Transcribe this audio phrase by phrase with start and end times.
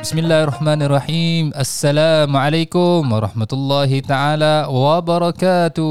[0.00, 1.52] Bismillahirrahmanirrahim.
[1.52, 5.84] Assalamualaikum warahmatullahi taala wabarakatuh.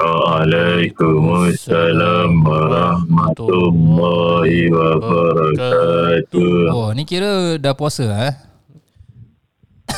[0.00, 6.72] Waalaikumsalam warahmatullahi wabarakatuh.
[6.72, 8.34] Oh, ni kira dah puasa eh?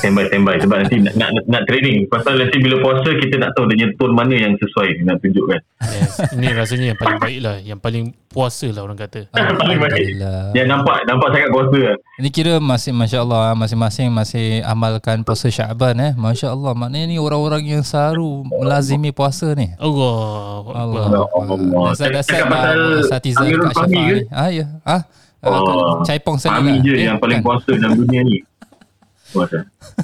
[0.04, 0.56] Standby, standby.
[0.60, 2.04] Sebab nanti nak, nak, nak training.
[2.12, 5.60] Pasal nanti bila puasa, kita nak tahu dia tone mana yang sesuai nak tunjukkan.
[5.80, 6.12] Yes.
[6.36, 7.56] Ini rasanya yang paling baik lah.
[7.64, 9.24] Yang paling puasa lah orang kata.
[9.60, 9.96] Paling baik.
[9.96, 10.40] Alhamdulillah.
[10.52, 11.96] Yang nampak, nampak sangat puasa lah.
[12.14, 17.18] Ini kira masih Masya Allah Masing-masing masih amalkan puasa Syaban eh Masya Allah Maknanya ni
[17.18, 20.62] orang-orang yang selalu Melazimi puasa ni Allah.
[20.78, 21.90] Allah Allah.
[21.90, 25.02] Dasar-dasar kat Fahmi Syafah ni Ah ya Ah
[25.44, 27.44] Oh, Caipong saya Fahmi je yang paling kan?
[27.44, 28.40] puasa dalam dunia ni.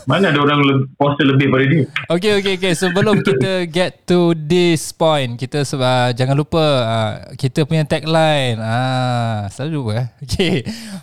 [0.04, 1.84] Mana ada orang le- puasa lebih pada dia?
[2.10, 2.72] Okay, okay, okay.
[2.74, 8.58] Sebelum kita get to this point, kita uh, jangan lupa uh, kita punya tagline.
[8.58, 10.06] Ah, selalu lupa eh.
[10.26, 10.54] Okay.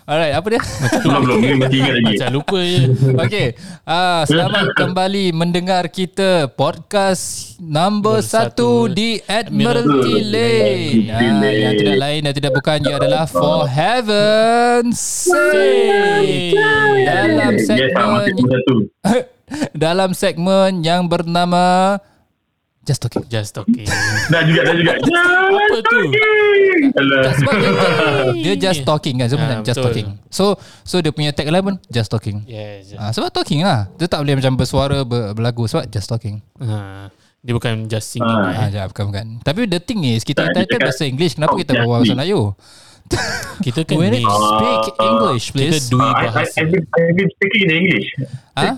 [0.04, 0.62] Alright, apa dia?
[1.04, 1.38] Belum, belum.
[1.40, 2.04] Ni masih ingat lagi.
[2.16, 2.80] Macam lupa je.
[3.26, 3.46] Okay.
[3.82, 8.94] Ah, selamat kembali mendengar kita podcast number satu Bersatu.
[8.94, 11.08] di Admiralty Lane.
[11.10, 16.54] Ah, yang tidak lain dan tidak bukan ia adalah For Heaven's Sake.
[17.08, 17.88] Dalam Yes, masih
[18.26, 18.60] segmen
[19.86, 21.96] dalam segmen yang bernama
[22.88, 23.24] Just Talking.
[23.28, 23.84] Just talking.
[24.32, 24.96] Dah juga, dah juga.
[25.60, 25.98] Apa tu?
[26.96, 27.32] Alah.
[27.36, 27.72] Sebab dia,
[28.40, 29.92] dia just talking kan sebenarnya Ah, just betul.
[29.92, 30.08] talking.
[30.32, 30.44] So
[30.88, 32.48] so dia punya tagline pun just talking.
[32.48, 32.96] Yes.
[32.96, 33.92] Ah, sebab talking lah.
[34.00, 36.40] Dia tak boleh macam bersuara ber, berlagu sebab just talking.
[36.64, 37.12] Ha.
[37.44, 38.24] Dia bukan just singing.
[38.24, 38.72] Lah, eh.
[38.72, 39.26] jangan bukan bukan.
[39.44, 42.12] Tapi the thing is kita Tak, cakap, bahasa English kenapa oh, kita just bawa bahasa.
[42.16, 42.40] Melayu?
[43.58, 44.20] Kita kan We ni.
[44.20, 45.84] need to speak English Kita please.
[45.88, 46.56] dui Ah, I, I, bahasa.
[46.56, 48.06] I've, been, I've been speaking in English.
[48.54, 48.74] Ah?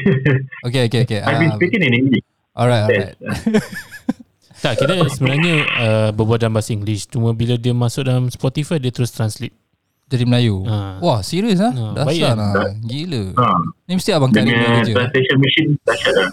[0.66, 1.20] Okay okay okay.
[1.20, 2.24] I've been Ah, speaking in English.
[2.52, 3.14] alright alright.
[4.56, 7.04] Tak, kita sebenarnya uh, berbual dalam bahasa English.
[7.06, 9.52] Cuma bila dia masuk dalam Spotify, dia terus translate.
[10.04, 10.64] Jadi Melayu.
[10.64, 10.96] Ah.
[11.00, 11.68] Wah, serius ah?
[11.68, 12.36] Ah, Dasar kan?
[12.38, 12.72] lah.
[12.78, 13.22] Gila.
[13.34, 13.46] Ha.
[13.84, 14.94] Ni mesti abang Karim punya Dengan kerja.
[14.94, 16.28] translation machine dahsyat lah.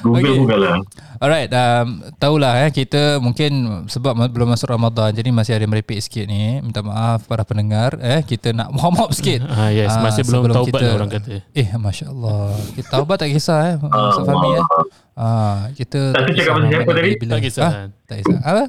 [0.00, 0.34] Google Okay.
[0.36, 0.76] Google lah.
[1.18, 3.50] Alright, um, tahulah eh kita mungkin
[3.84, 6.58] sebab belum masuk Ramadan jadi masih ada merepek sikit ni.
[6.58, 9.42] Minta maaf para pendengar eh kita nak warm up sikit.
[9.44, 11.28] Ah, yes, Ah, masih belum sebelum taubat kita- orang kata.
[11.52, 12.54] Eh, masya-Allah.
[12.72, 14.64] Kita taubat tak kisah eh Ustaz Fahmi eh.
[15.12, 17.10] Ah, kita Tak, tu cakap pasal siapa tadi?
[17.16, 18.38] bila- Tak kisah, Ah, tak kisah.
[18.40, 18.64] Apa?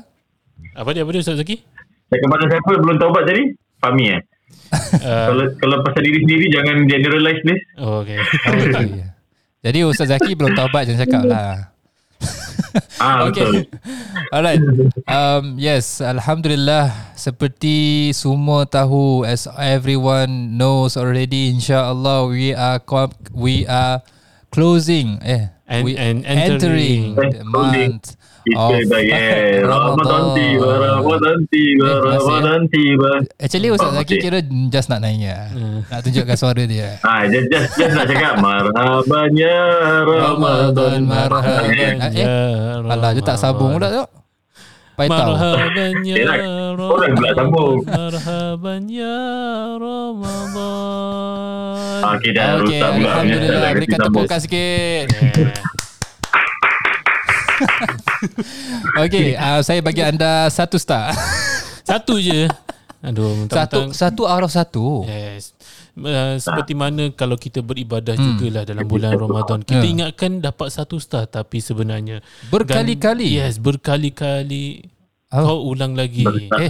[0.75, 1.55] Apa dia, apa dia Ustaz Zaki?
[2.07, 3.43] Cakap pasal siapa belum taubat tadi?
[3.77, 4.21] Fahmi eh?
[4.69, 7.61] Uh, Kalau kalau pasal diri sendiri jangan generalize please.
[7.77, 8.17] oh, okay.
[8.17, 9.05] Okay.
[9.59, 11.53] Jadi Ustaz Zaki belum taubat jangan cakap lah.
[12.99, 13.63] Ah betul.
[13.63, 13.71] Okay.
[14.31, 14.61] Alright.
[15.07, 16.91] Um, yes, Alhamdulillah.
[17.15, 22.79] Seperti semua tahu, as everyone knows already, insyaAllah we are
[23.31, 24.03] we are
[24.51, 25.19] closing.
[25.23, 27.31] Eh, And- we and entering, entering.
[27.39, 28.18] the month
[28.49, 29.61] Kita of.
[29.61, 31.99] Ramadan tiba, Ramadan tiba, Eh, eh?
[32.09, 33.11] Ramadan tiba.
[33.37, 34.19] Actually Ustaz Zaki okay.
[34.19, 35.53] kira just nak nanya.
[35.85, 36.97] Nak tunjukkan suara dia.
[37.01, 39.57] Ah, just, just, just nak cakap marhaban ya
[40.01, 41.95] Ramadan Ramadan marhaban.
[41.95, 42.11] marhaban.
[42.11, 44.05] Eh, Alah, dia tak sambung pula tu.
[44.99, 46.43] Marhaban ya Eh, nak-
[46.75, 47.77] orang pula sambung.
[47.85, 49.15] Marhaban ya
[50.59, 52.01] Ramadan.
[52.11, 53.07] Okay dah Okay, rusak pula.
[53.13, 53.71] Alhamdulillah.
[53.71, 55.07] Berikan tepukan sikit.
[59.05, 61.13] Okay, uh, saya bagi anda satu star.
[61.89, 62.45] Satu je.
[62.99, 65.07] Aduh, satu satu out of satu.
[65.09, 65.57] Yes.
[65.97, 68.25] Uh, seperti mana kalau kita beribadah hmm.
[68.37, 69.65] jugalah dalam bulan Ramadan.
[69.65, 69.89] Kita Ya.
[69.89, 72.21] ingatkan dapat satu star tapi sebenarnya
[72.53, 73.25] Berkali-kali.
[73.33, 74.85] Gan- yes, berkali-kali
[75.29, 75.45] Oh.
[75.45, 76.25] kau ulang lagi.
[76.25, 76.69] Eh.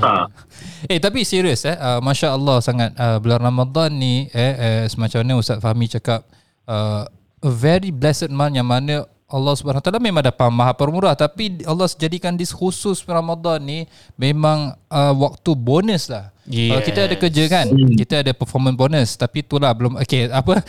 [0.92, 5.24] Eh tapi serius eh uh, Masya Allah sangat uh, Bulan Ramadan ni eh, eh Semacam
[5.24, 6.28] mana Ustaz Fahmi cakap
[6.68, 7.08] uh,
[7.40, 8.96] A very blessed month Yang mana
[9.30, 13.86] Allah Subhanahu Taala memang dapat maha permurah tapi Allah jadikan dis khusus Ramadan ni
[14.18, 16.34] memang uh, waktu bonus lah.
[16.50, 16.70] Yes.
[16.74, 20.66] Kalau kita ada kerja kan, kita ada performance bonus tapi itulah belum okey apa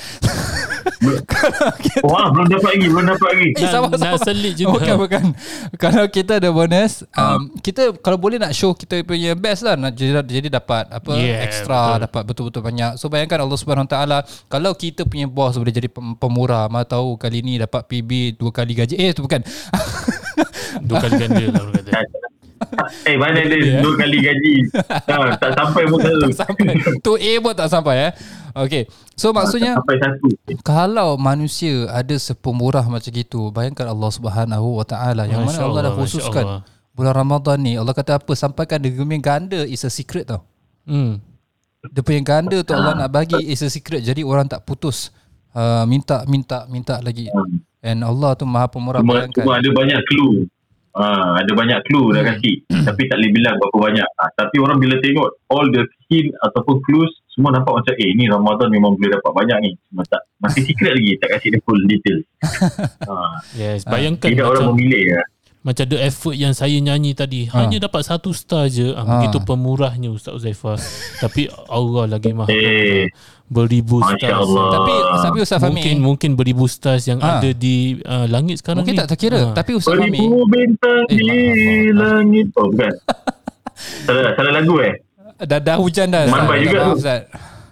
[2.05, 3.49] Wah, belum dapat lagi, belum dapat lagi.
[3.57, 4.77] Eh, Nak- nak selit juga.
[4.77, 5.23] Bukan, bukan.
[5.77, 9.77] Kalau kita ada bonus, um, kita kalau boleh nak show kita punya best lah.
[9.77, 12.00] Nak jadi, jadi dapat apa Yeah, extra, betul.
[12.05, 12.91] dapat betul-betul banyak.
[12.97, 16.85] So bayangkan Allah Subhanahu Wa Taala kalau kita punya bos boleh jadi pem- pemurah, mana
[16.85, 18.94] tahu kali ni dapat PB dua kali gaji.
[18.94, 19.41] Eh, tu bukan.
[20.81, 21.91] Dua kali ganda lah kata.
[23.09, 23.81] Eh, mana dia Ya.
[23.81, 24.55] dua kali gaji.
[25.11, 26.29] Ah, tak sampai pun satu.
[26.31, 26.67] sampai.
[26.99, 28.12] Tu A pun tak sampai eh.
[28.53, 28.83] Okay.
[29.15, 30.27] So maksudnya Sampai satu.
[30.61, 35.95] kalau manusia ada sepemurah macam gitu, bayangkan Allah Subhanahu Wa Taala yang mana Allah dah
[35.95, 36.61] khususkan Allah.
[36.91, 37.75] bulan Ramadan ni.
[37.75, 38.33] Allah kata apa?
[38.35, 40.43] Sampaikan dia punya ganda is a secret tau.
[40.83, 41.23] Hmm.
[41.87, 44.03] Dia punya ganda tu Allah nak bagi is a secret.
[44.03, 45.09] Jadi orang tak putus
[45.51, 47.31] uh, minta minta minta lagi.
[47.81, 49.41] And Allah tu Maha Pemurah Cuma, bayangkan.
[49.41, 50.45] cuma ada banyak clue.
[50.90, 54.08] Ah, ada banyak clue dah kasi tapi tak boleh bilang berapa banyak.
[54.19, 58.26] Ah, tapi orang bila tengok all the hint ataupun clues semua nampak macam eh ni
[58.26, 59.70] Ramadan memang boleh dapat banyak ni.
[59.87, 62.19] Cuma tak masih secret lagi tak kasi dia full detail.
[63.06, 65.22] ah, Yes, bayangkan tidak orang memilih ya.
[65.61, 67.62] Macam the effort yang saya nyanyi tadi Ha.
[67.62, 68.91] hanya dapat satu star je.
[68.91, 69.11] Ah, Ha.
[69.21, 70.81] begitu pemurahnya Ustaz Uzaifah.
[71.23, 73.12] Tapi Allah lagi maha Eh.
[73.45, 74.41] beribu Masya stars.
[74.41, 74.67] Allah.
[74.73, 77.39] Tapi tapi Ustaz Fahmi Mungkin mungkin beribu stars yang Ha.
[77.39, 79.01] ada di uh, langit sekarang mungkin ni.
[79.01, 79.41] tak terkira.
[79.43, 79.53] Ha.
[79.53, 81.29] Tapi Ustaz Fahmi Beribu bintang Eh, di
[81.93, 82.47] langit.
[82.55, 82.93] Oh bukan.
[84.07, 84.95] salah salah lagu eh.
[85.41, 86.25] dah dah hujan dah.
[86.25, 86.93] Mambai juga tu.
[86.97, 87.21] Ustaz.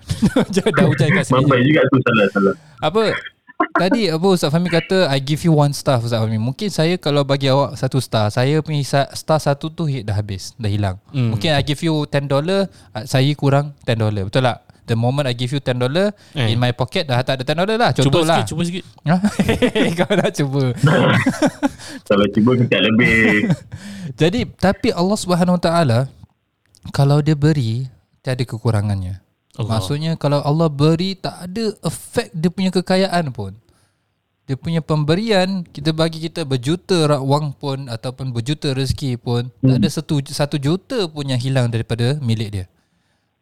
[0.77, 1.35] dah hujan kat sini.
[1.41, 2.55] Mampai juga tu salah salah.
[2.81, 3.01] Apa
[3.59, 7.23] Tadi apa Ustaz Fahmi kata I give you one star Ustaz Fahmi Mungkin saya kalau
[7.23, 8.79] bagi awak satu star Saya punya
[9.11, 11.35] star satu tu dah habis Dah hilang Hmm.
[11.35, 14.59] Mungkin I give you 10 dollar uh, Saya kurang 10 dollar Betul tak?
[14.87, 16.55] The moment I give you 10 dollar Eh.
[16.55, 18.85] In my pocket dah tak ada 10 dollar lah Cuba Contoh lah sikit, cuba sikit.
[19.99, 20.63] Kau nak cuba
[22.09, 23.51] Kalau cuba kita lebih.
[24.23, 26.01] Jadi Tapi Allah Subhanahu Wa Taala
[26.91, 27.91] Kalau dia beri
[28.23, 29.19] Tiada kekurangannya
[29.59, 29.83] Allah.
[29.83, 33.59] Maksudnya kalau Allah beri tak ada efek dia punya kekayaan pun.
[34.49, 39.69] Dia punya pemberian kita bagi kita berjuta rak wang pun ataupun berjuta rezeki pun hmm.
[39.69, 42.67] tak ada satu satu juta pun yang hilang daripada milik dia.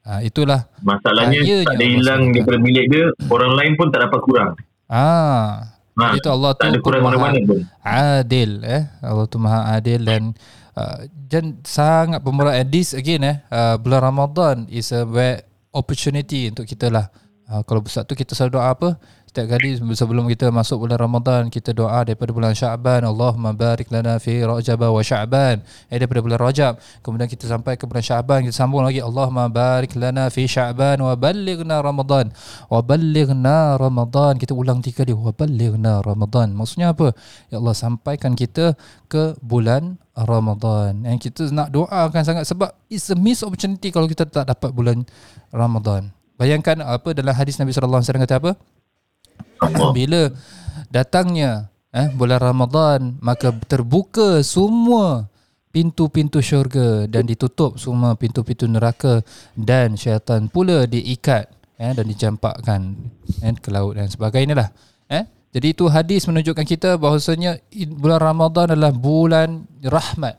[0.07, 0.67] Ha, itulah.
[0.83, 2.35] Masalahnya tak ada Allah hilang SWT.
[2.35, 4.51] daripada milik dia, orang lain pun tak dapat kurang.
[4.87, 5.77] Ah.
[5.97, 7.61] Ha, itu Allah tak tu ada kurang maha mana-mana pun.
[7.81, 8.85] Adil eh.
[9.01, 10.23] Allah tu maha adil dan
[10.77, 15.46] uh, dan sangat pemurah and this again eh uh, bulan Ramadan is a where
[15.77, 17.07] opportunity untuk kita lah.
[17.47, 18.97] Uh, kalau besar tu kita selalu doa apa?
[19.37, 24.17] Setiap kali sebelum kita masuk bulan Ramadan kita doa daripada bulan Syaban Allahumma barik lana
[24.17, 25.61] fi Rajab wa Syaban.
[25.93, 26.81] Eh daripada bulan Rajab.
[27.05, 31.13] Kemudian kita sampai ke bulan Syaban kita sambung lagi Allahumma barik lana fi Syaban wa
[31.21, 32.33] ballighna Ramadan.
[32.73, 34.41] Wa ballighna Ramadan.
[34.41, 36.57] Kita ulang tiga kali wa ballighna Ramadan.
[36.57, 37.13] Maksudnya apa?
[37.53, 38.73] Ya Allah sampaikan kita
[39.05, 41.05] ke bulan Ramadan.
[41.05, 45.05] Dan kita nak doakan sangat sebab it's a miss opportunity kalau kita tak dapat bulan
[45.53, 46.09] Ramadan.
[46.41, 48.53] Bayangkan apa dalam hadis Nabi sallallahu alaihi wasallam kata apa?
[49.97, 50.31] Bila
[50.93, 55.33] datangnya eh bulan Ramadan maka terbuka semua
[55.73, 59.21] pintu-pintu syurga dan ditutup semua pintu-pintu neraka
[59.57, 62.97] dan syaitan pula diikat eh dan dicampakkan
[63.45, 64.69] eh ke laut dan sebagainya lah.
[65.09, 67.61] Eh jadi itu hadis menunjukkan kita bahawasanya
[67.97, 70.37] bulan Ramadan adalah bulan rahmat.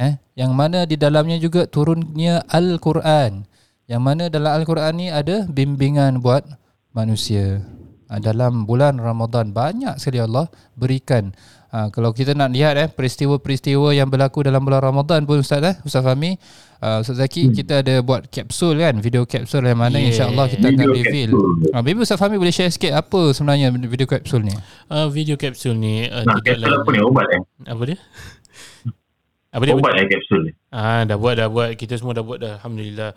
[0.00, 3.44] Eh yang mana di dalamnya juga turunnya Al-Quran.
[3.84, 6.46] Yang mana dalam Al-Quran ni ada bimbingan buat
[6.96, 7.60] manusia.
[8.10, 11.30] Ah, Dalam bulan Ramadan banyak sekali Allah berikan.
[11.70, 15.78] Ha, kalau kita nak lihat eh peristiwa-peristiwa yang berlaku dalam bulan Ramadan pun Ustaz eh
[15.86, 16.34] Ustaz Fahmi
[16.82, 17.54] uh, Ustaz Zaki hmm.
[17.54, 20.10] kita ada buat kapsul kan video kapsul yang mana Yeah.
[20.10, 21.30] insya-Allah kita akan Video reveal.
[21.30, 21.70] kapsul.
[21.70, 24.54] Ha, maybe Ustaz Fahmi boleh share sikit apa sebenarnya video kapsul ni?
[24.90, 26.98] Uh, video kapsul ni uh, Nah, tidak kapsul apa ni?
[27.06, 27.42] Obat eh?
[27.70, 27.98] Apa dia?
[29.54, 29.74] Apa dia?
[29.78, 30.52] Obat eh kapsul ni.
[30.70, 33.10] Ah dah buat dah buat kita semua dah buat dah alhamdulillah.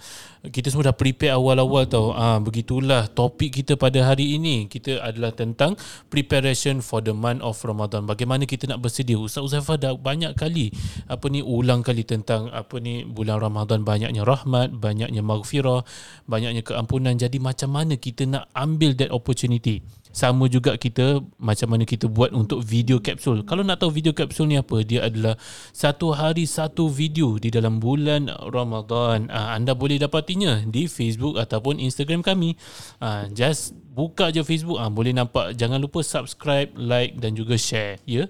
[0.50, 2.09] Kita semua dah prepare awal-awal tau.
[2.09, 4.65] Ah begitulah topik kita pada hari ini.
[4.65, 5.77] Kita adalah tentang
[6.09, 8.09] preparation for the month of Ramadan.
[8.09, 9.21] Bagaimana kita nak bersedia?
[9.21, 10.73] Ustaz Uzaifah dah banyak kali
[11.05, 15.85] apa ni ulang kali tentang apa ni bulan Ramadan banyaknya rahmat, banyaknya maghfirah,
[16.25, 17.13] banyaknya keampunan.
[17.13, 19.85] Jadi macam mana kita nak ambil that opportunity?
[20.13, 23.42] Sama juga kita macam mana kita buat untuk video kapsul.
[23.50, 25.42] Kalau nak tahu video kapsul ni apa, dia adalah
[25.74, 29.34] satu hari satu video di dalam bulan Ramadan.
[29.34, 32.53] Ah, anda boleh dapatinya di Facebook ataupun Instagram kami.
[33.01, 35.58] Ah, just buka je Facebook, ah, boleh nampak.
[35.58, 37.98] Jangan lupa subscribe, like dan juga share.
[38.05, 38.29] Ya.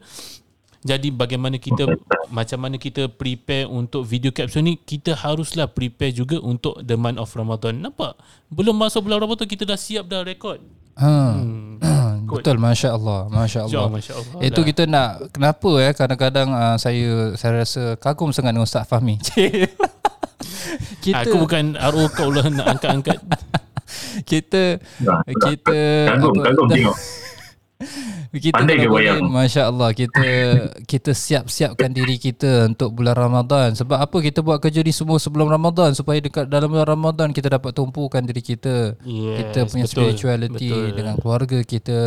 [0.83, 1.87] Jadi bagaimana kita
[2.27, 7.19] macam mana kita prepare untuk video capsule ni kita haruslah prepare juga untuk the month
[7.19, 7.79] of Ramadan.
[7.79, 8.19] Nampak?
[8.51, 10.59] Belum masuk bulan Ramadan kita dah siap dah rekod.
[10.99, 11.11] Ha.
[11.37, 11.79] Hmm.
[12.33, 13.85] Betul masya-Allah, masya-Allah.
[13.87, 14.39] Jom, masya-Allah.
[14.41, 14.67] Itu lah.
[14.67, 19.21] kita nak kenapa ya kadang-kadang uh, saya saya rasa kagum sangat dengan Ustaz Fahmi.
[21.05, 23.19] kita Aku bukan RO kau lah nak angkat-angkat.
[24.29, 24.81] kita
[25.45, 26.97] kita Kagum, apa, kagum tengok.
[28.33, 29.21] Kita Pandai ke boleh, wayang?
[29.29, 30.27] masya-Allah kita
[30.83, 33.77] kita siap-siapkan diri kita untuk bulan Ramadan.
[33.77, 37.51] Sebab apa kita buat kerja ni semua sebelum Ramadan supaya dekat dalam bulan Ramadan kita
[37.53, 38.97] dapat tumpukan diri kita.
[39.05, 40.87] Yes, kita punya betul, spirituality betul.
[40.95, 41.97] dengan keluarga kita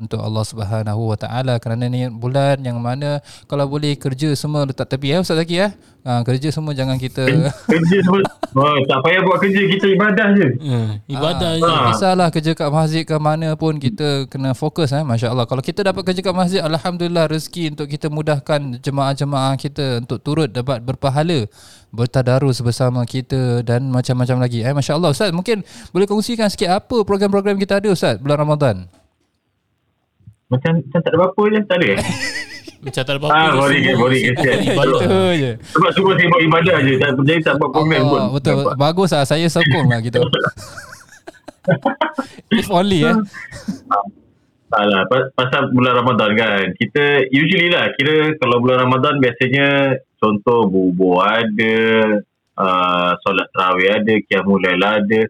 [0.00, 4.88] untuk Allah Subhanahu Wa Taala kerana ni bulan yang mana kalau boleh kerja semua letak
[4.88, 5.68] tepi ya Ustaz Zaki ya.
[6.00, 7.28] Ha, kerja semua jangan kita
[7.68, 8.24] Kerja semua.
[8.50, 10.48] Oh, tak payah buat kerja, kita ibadah je.
[10.58, 11.62] Hmm, ibadah je.
[11.62, 15.46] Tak kisahlah kerja kat masjid ke mana pun kita kena fokus eh masya-Allah.
[15.46, 20.50] Kalau kita dapat kerja kat masjid alhamdulillah rezeki untuk kita mudahkan jemaah-jemaah kita untuk turut
[20.50, 21.46] dapat berpahala
[21.94, 27.54] bertadarus bersama kita dan macam-macam lagi eh masya-Allah ustaz mungkin boleh kongsikan sikit apa program-program
[27.54, 28.90] kita ada ustaz bulan Ramadan.
[30.50, 31.98] Macam, macam tak ada apa-apa je, tak ada eh?
[32.80, 34.22] Macam tak ada apa-apa Ah, je, boring, semua- boring.
[34.24, 34.42] Itu
[35.44, 35.50] je.
[35.70, 36.94] Sebab semua sibuk ibadah je.
[36.96, 38.18] Tak jadi tak buat komen pun.
[38.18, 38.54] Allah, betul.
[38.74, 39.22] Bagus lah.
[39.22, 40.20] Saya sokong lah gitu.
[42.50, 43.16] If only eh.
[44.70, 46.64] Lah, pas- pasal bulan Ramadan kan.
[46.72, 49.68] Kita usually lah, kira kalau bulan Ramadan biasanya
[50.16, 51.76] contoh bubur ada,
[52.54, 55.20] uh, solat tarawih ada, qiyamul lail ada,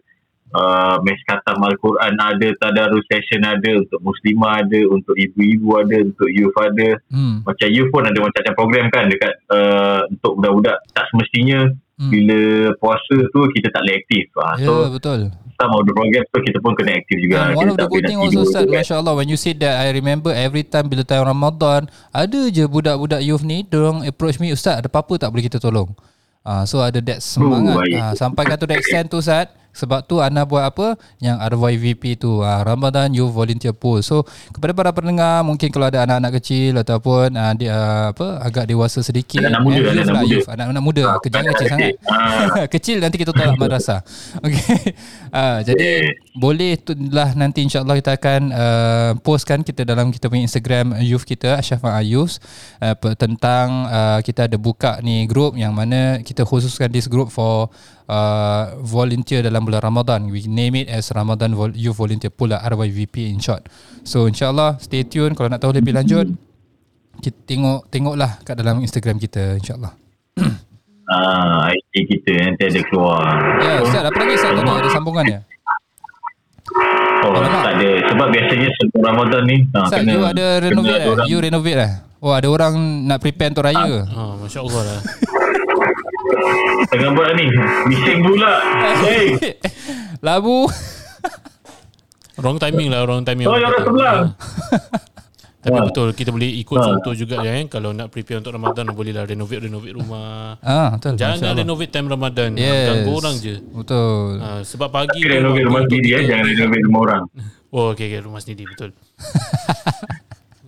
[0.51, 6.27] uh, mes khatam Al-Quran ada, tadarus session ada, untuk muslimah ada, untuk ibu-ibu ada, untuk
[6.27, 6.99] youth ada.
[7.07, 7.41] Hmm.
[7.41, 10.77] Macam youth pun ada macam-macam program kan dekat uh, untuk budak-budak.
[10.91, 12.09] Tak semestinya Hmm.
[12.09, 12.39] bila
[12.81, 14.25] puasa tu kita tak boleh aktif.
[14.33, 15.19] Uh, Ya, So betul.
[15.53, 17.45] some of the program tu kita pun kena aktif juga.
[17.45, 18.73] And one of the good thing also Ustaz kan.
[18.73, 22.65] Masya Allah When you said that I remember every time Bila time Ramadan Ada je
[22.65, 25.93] budak-budak youth ni Diorang approach me Ustaz ada apa-apa tak boleh kita tolong
[26.41, 27.93] Ah, so ada that semangat baik.
[27.95, 32.43] ah, Sampai kata the extent tu Ustaz Sebab tu Ana buat apa Yang RYVP tu
[32.43, 37.33] ah, Ramadan Youth Volunteer Pool So kepada para pendengar Mungkin kalau ada anak-anak kecil Ataupun
[37.35, 40.33] ah, dia, ah, apa agak dewasa sedikit Anak muda, eh, youth anak lah, muda.
[40.35, 40.47] youth.
[40.51, 42.65] Anak-anak muda Jangan kecil sangat Ah.
[42.73, 44.01] kecil nanti kita tolak madrasah.
[44.43, 44.95] Okey.
[45.31, 50.43] Uh, jadi boleh tu lah nanti insyaallah kita akan uh, postkan kita dalam kita punya
[50.47, 52.39] Instagram youth kita Asyafa Ayus
[52.79, 57.71] uh, tentang uh, kita ada buka ni group yang mana kita khususkan this group for
[58.11, 60.27] uh, volunteer dalam bulan Ramadan.
[60.27, 63.71] We name it as Ramadan Vol- Youth Volunteer Pool lah, RYVP in short.
[64.03, 66.27] So insyaallah stay tune kalau nak tahu lebih lanjut
[67.17, 69.95] kita tengok tengoklah kat dalam Instagram kita insyaallah.
[71.03, 73.35] Ah, IT kita nanti ada keluar.
[73.59, 75.39] Ya, Ustaz, apa lagi Ustaz tadi ada sambungan ya?
[77.19, 77.63] Oh, Alamak.
[77.67, 77.89] tak ada.
[78.07, 81.91] Sebab biasanya sebelum Ramadan ni, ah, Ustaz, you ada renovate orang- You renovate lah?
[82.15, 84.01] Oh, ada orang nak prepare untuk raya ke?
[84.07, 84.99] Ah, Masya Allah lah.
[86.87, 87.45] Tengah buat ni.
[87.87, 88.51] Bising pula.
[89.01, 89.25] Hey,
[90.25, 90.67] Labu.
[92.35, 93.45] Wrong timing lah, wrong timing.
[93.45, 94.15] oh, orang sebelah.
[95.61, 95.85] Tapi Ah.
[95.85, 96.85] betul, kita boleh ikut Ah.
[96.87, 97.53] contoh juga ya.
[97.53, 97.69] Eh.
[97.69, 100.57] Kalau nak prepare untuk Ramadan, boleh lah renovate-renovate rumah.
[100.59, 101.13] Ah, betul.
[101.15, 101.61] Jangan Masya Allah.
[101.61, 102.49] renovate time Ramadan.
[102.55, 102.85] Yes.
[102.87, 103.55] Ganggu orang je.
[103.61, 104.41] Betul.
[104.41, 106.17] Ah, sebab pagi Tapi renovate rumah sendiri eh.
[106.17, 107.23] kita- Jangan renovate rumah orang.
[107.69, 108.89] Oh, okay, okay, rumah sendiri betul.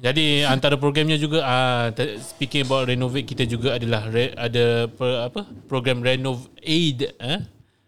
[0.03, 5.31] Jadi antara programnya juga ah uh, speaking about renovate kita juga adalah re, ada per,
[5.31, 7.39] apa program renov aid eh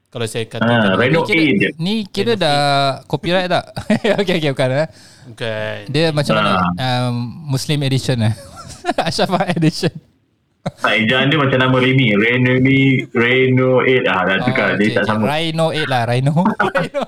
[0.08, 1.62] kalau saya katakan Ah, reno Ni kira, aid.
[1.76, 2.60] ni kira dah
[3.04, 3.68] copyright tak?
[4.24, 4.88] okay, okay, bukan eh.
[5.28, 6.52] bukan Dia macam mana?
[6.56, 7.12] Ah.
[7.12, 7.16] Um,
[7.52, 8.32] Muslim edition eh.
[9.12, 9.92] Ashrafah edition.
[10.66, 12.18] Tak, ejaan dia macam nama Remy.
[12.18, 14.08] Reno ni, Reno 8.
[14.10, 14.68] Ah, dah tukar.
[14.80, 15.30] Dia okay, tak sama.
[15.30, 16.34] Rhino 8 lah, Rhino.
[16.80, 17.02] Rhino.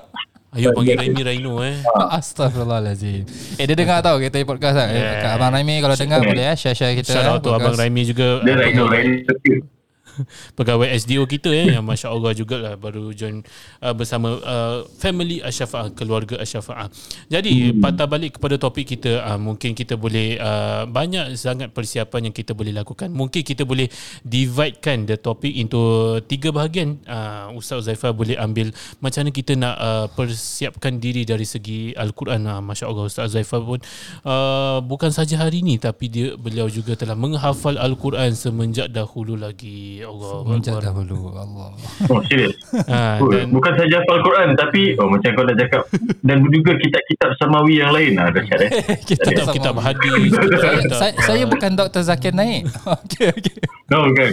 [0.48, 1.76] Ayo panggil Raimi Raino eh.
[2.18, 3.28] Astagfirullahalazim.
[3.60, 4.88] Eh dia dengar tau kita podcast lah.
[4.88, 5.36] Yeah.
[5.36, 6.30] Abang Raimi kalau dengar Yeah.
[6.32, 7.12] boleh eh share-share kita.
[7.12, 7.80] Shout out eh, to Abang podcast.
[7.84, 8.40] Raimi juga.
[8.40, 9.77] Dia ah, Reno, Reno.
[10.58, 13.42] pegawai SDO kita eh yang Masya Allah jugalah baru join
[13.82, 16.90] uh, bersama uh, family Asyafa'ah keluarga Asyafa'ah.
[17.30, 17.80] Jadi hmm.
[17.82, 22.52] patah balik kepada topik kita uh, mungkin kita boleh uh, banyak sangat persiapan yang kita
[22.52, 23.10] boleh lakukan.
[23.12, 23.86] Mungkin kita boleh
[24.26, 25.78] dividekan the topic into
[26.26, 26.98] tiga bahagian.
[27.06, 32.46] Uh, Ustaz Zaifah boleh ambil macam mana kita nak uh, persiapkan diri dari segi Al-Quran.
[32.48, 33.80] Uh, Masya Allah Ustaz Zaifah pun
[34.24, 40.00] uh, bukan saja hari ini tapi dia beliau juga telah menghafal Al-Quran semenjak dahulu lagi
[40.08, 40.84] Allah Menjak Akbar.
[40.88, 41.68] dahulu Allah.
[42.08, 42.56] Oh, serius.
[42.84, 45.82] Ha, Oh, dan Bukan saja hafal Quran tapi oh macam kau dah cakap
[46.20, 48.70] dan juga kitab-kitab samawi yang lain lah dahsyat eh.
[49.08, 52.02] kita kitab kitab hadis saya, kitab- saya, saya bukan Dr.
[52.02, 52.66] Zakir Naik.
[52.82, 53.56] Okey okey.
[53.88, 54.32] No kan.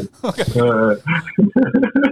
[0.53, 0.91] Uh,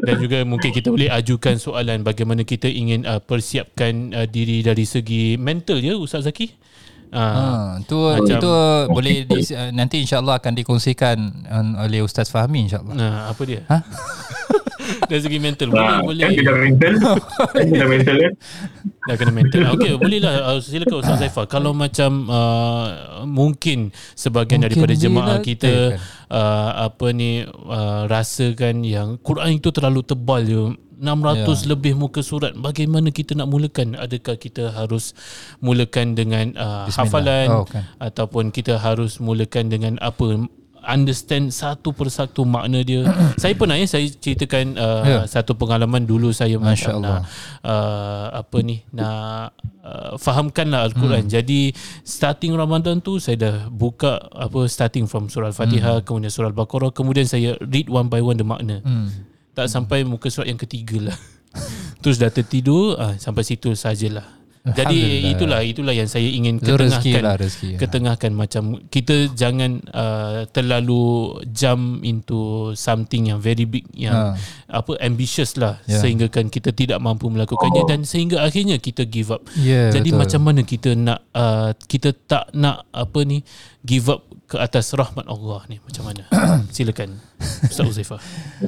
[0.01, 4.83] dan juga mungkin kita boleh ajukan soalan bagaimana kita ingin uh, persiapkan uh, diri dari
[4.83, 6.51] segi mental ya Ustaz Zaki
[7.13, 8.51] Ha, uh, tu Macam- itu
[8.89, 9.39] boleh di,
[9.77, 12.95] nanti insyaallah akan dikongsikan um, oleh Ustaz Fahmi insyaallah.
[12.97, 13.61] Nah, apa dia?
[13.69, 13.77] Ha?
[15.05, 16.21] Dari segi mental boleh ah, boleh.
[16.23, 16.93] kan kita mental.
[17.55, 18.33] kan kita mental kan.
[19.03, 19.59] Dah kena mental.
[19.75, 20.33] Okey, boleh lah.
[20.55, 21.45] Uh, silakan Ustaz Zaifah.
[21.45, 22.87] Kalau macam uh,
[23.27, 25.73] mungkin sebahagian Mungkin daripada jemaah eh, kita
[26.31, 30.63] uh, apa ni uh, rasakan yang Quran itu terlalu tebal je.
[31.03, 31.75] 600 Ya.
[31.75, 32.55] lebih muka surat.
[32.55, 33.99] Bagaimana kita nak mulakan?
[33.99, 35.11] Adakah kita harus
[35.59, 36.95] mulakan dengan uh, Bismillah.
[36.95, 37.83] hafalan Oh, kan.
[37.99, 40.47] ataupun kita harus mulakan dengan apa
[40.83, 43.07] understand satu persatu makna dia.
[43.41, 45.19] saya pernah ya saya ceritakan uh, Ya.
[45.27, 47.21] satu pengalaman dulu saya Masya macam nak
[47.63, 51.27] uh, apa ni nak uh, fahamkanlah al-Quran.
[51.27, 51.31] Hmm.
[51.31, 51.71] Jadi
[52.03, 56.05] starting Ramadan tu saya dah buka apa starting from surah Al-Fatihah hmm.
[56.05, 58.83] kemudian surah Al-Baqarah kemudian saya read one by one the makna.
[58.83, 59.09] Hmm.
[59.53, 61.17] Tak sampai muka surat yang ketiga lah.
[62.03, 64.42] Terus dah tertidur uh, sampai situ sajalah.
[64.65, 64.95] Jadi
[65.27, 67.69] itulah itulah yang saya ingin Itu rezeki ketengahkan lah rezeki.
[67.75, 71.03] ketengahkan macam kita jangan uh, terlalu
[71.49, 72.39] jump into
[72.73, 74.39] something yang very big yang Ha.
[74.71, 75.99] apa ambitious lah Ya.
[75.99, 79.43] sehingga kan kita tidak mampu melakukannya dan sehingga akhirnya kita give up.
[79.53, 80.19] Ya, Jadi betul.
[80.23, 83.43] macam mana kita nak uh, kita tak nak apa ni
[83.81, 86.27] give up ke atas rahmat Allah ni macam mana?
[86.75, 87.17] Silakan
[87.63, 88.21] Ustaz Uzaifah.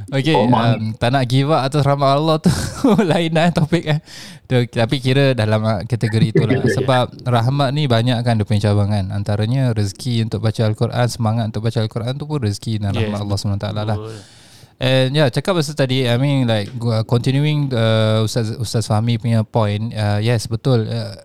[0.09, 2.49] Okay, Oh, um, tak nak give up atas rahmat Allah tu
[3.11, 3.99] lain lah topik eh.
[4.45, 6.63] Tu, tapi kira dalam uh, kategori itulah.
[6.63, 9.11] Sebab rahmat ni banyak kan dia punya cabangan.
[9.11, 13.37] Antaranya rezeki untuk baca Al-Quran, semangat untuk baca Al-Quran tu pun rezeki dan rahmat Allah
[13.37, 13.97] SWT lah.
[13.99, 14.19] Betul.
[14.75, 19.47] And yeah, cakap pasal tadi, I mean like gua- continuing uh, Ustaz Ustaz Fahmi punya
[19.47, 20.83] point, uh, yes betul.
[20.83, 21.15] Uh,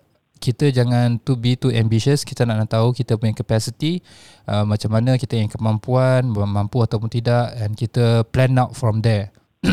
[0.41, 2.23] kita jangan to be too ambitious.
[2.23, 3.99] Kita nak, nak tahu kita punya capacity,
[4.47, 9.33] uh, macam mana kita yang kemampuan, mampu ataupun tidak, and kita plan out from there.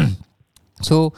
[0.88, 1.12] so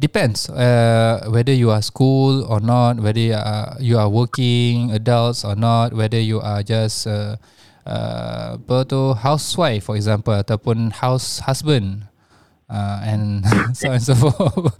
[0.00, 5.44] depends uh, whether you are school or not, whether you are, you are working adults
[5.44, 7.36] or not, whether you are just uh,
[7.84, 12.08] uh, apa tu housewife for example ataupun house husband
[12.70, 13.44] uh, and
[13.76, 14.72] so and so forth.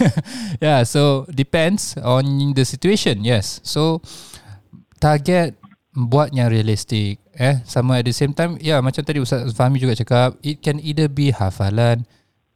[0.64, 3.24] yeah, so depends on the situation.
[3.24, 4.04] Yes, so
[5.00, 5.56] target
[5.96, 7.22] buat yang realistik.
[7.36, 10.64] Eh, sama at the same time, ya yeah, macam tadi Ustaz Fahmi juga cakap, it
[10.64, 12.08] can either be hafalan.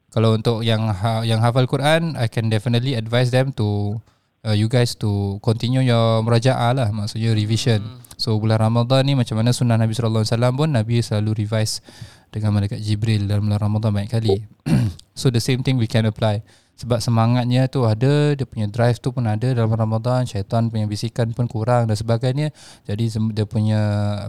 [0.08, 4.00] Kalau untuk yang ha, yang hafal Quran, I can definitely advise them to
[4.42, 7.84] uh, you guys to continue your merajaah lah, maksudnya revision.
[8.16, 11.84] So bulan Ramadan ni macam mana sunnah Nabi sallallahu alaihi wasallam pun Nabi selalu revise
[12.32, 14.36] dengan malaikat Jibril dalam bulan Ramadan banyak kali.
[15.20, 16.40] so the same thing we can apply.
[16.80, 21.28] Sebab semangatnya tu ada, dia punya drive tu pun ada dalam Ramadan, syaitan punya bisikan
[21.36, 22.56] pun kurang dan sebagainya.
[22.88, 23.80] Jadi dia punya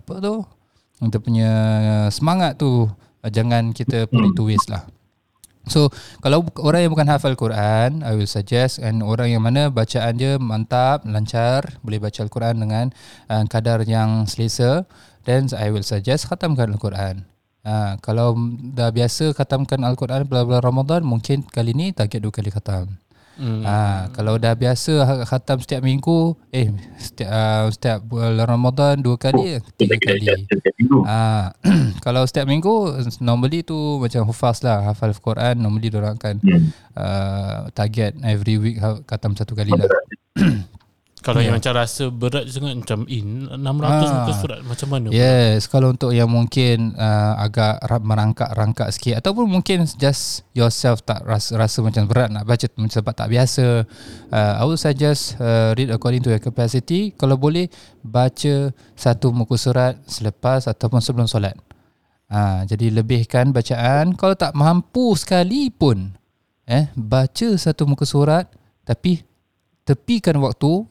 [0.04, 0.44] apa tu?
[1.00, 1.52] Dia punya
[2.12, 4.84] semangat tu uh, jangan kita put it to waste lah.
[5.70, 10.20] So kalau orang yang bukan hafal Quran, I will suggest and orang yang mana bacaan
[10.20, 12.86] dia mantap, lancar, boleh baca Al-Quran dengan
[13.32, 14.84] uh, kadar yang selesa,
[15.24, 17.30] then I will suggest khatamkan Al-Quran.
[17.62, 18.34] Ha, kalau
[18.72, 22.90] dah biasa khatamkan Al-Quran bulan-bulan Ramadan, mungkin kali ni target dua kali khatam.
[23.32, 23.62] Hmm.
[23.62, 23.76] Ha,
[24.12, 29.62] kalau dah biasa ha- khatam setiap minggu, eh setiap, uh, setiap bulan Ramadan dua kali,
[29.78, 30.26] tiga kali.
[31.04, 31.54] Ah,
[32.06, 32.70] kalau setiap minggu
[33.20, 36.70] normally tu macam hufaz lah hafal Quran normally orang akan Hmm.
[36.94, 39.86] uh, target every week ha- khatam satu kali lah.
[41.22, 41.54] Kalau Ya.
[41.54, 43.62] yang macam rasa berat sangat macam in 600
[44.10, 44.26] Ah.
[44.26, 45.08] muka surat macam mana?
[45.14, 51.22] Yes, kalau untuk yang mungkin uh, agak ra- merangkak-rangkak sikit ataupun mungkin just yourself tak
[51.22, 53.86] rasa rasa macam berat nak baca macam sebab tak biasa.
[54.28, 57.14] Uh, I would suggest uh, read according to your capacity.
[57.14, 57.70] Kalau boleh
[58.02, 61.54] baca satu muka surat selepas ataupun sebelum solat.
[62.28, 64.16] Ha, jadi lebihkan bacaan.
[64.16, 66.18] Kalau tak mampu sekalipun
[66.64, 68.48] eh baca satu muka surat
[68.82, 69.22] tapi
[69.84, 70.88] tepikan waktu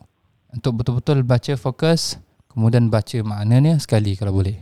[0.54, 2.18] untuk betul-betul baca fokus
[2.50, 4.58] kemudian baca maknanya sekali kalau boleh.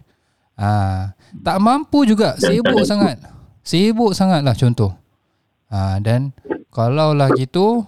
[0.58, 3.22] Ha, tak mampu juga sibuk sangat.
[3.62, 4.92] Sibuk sangatlah contoh.
[5.72, 6.34] Ha, dan
[6.68, 7.86] kalau lah gitu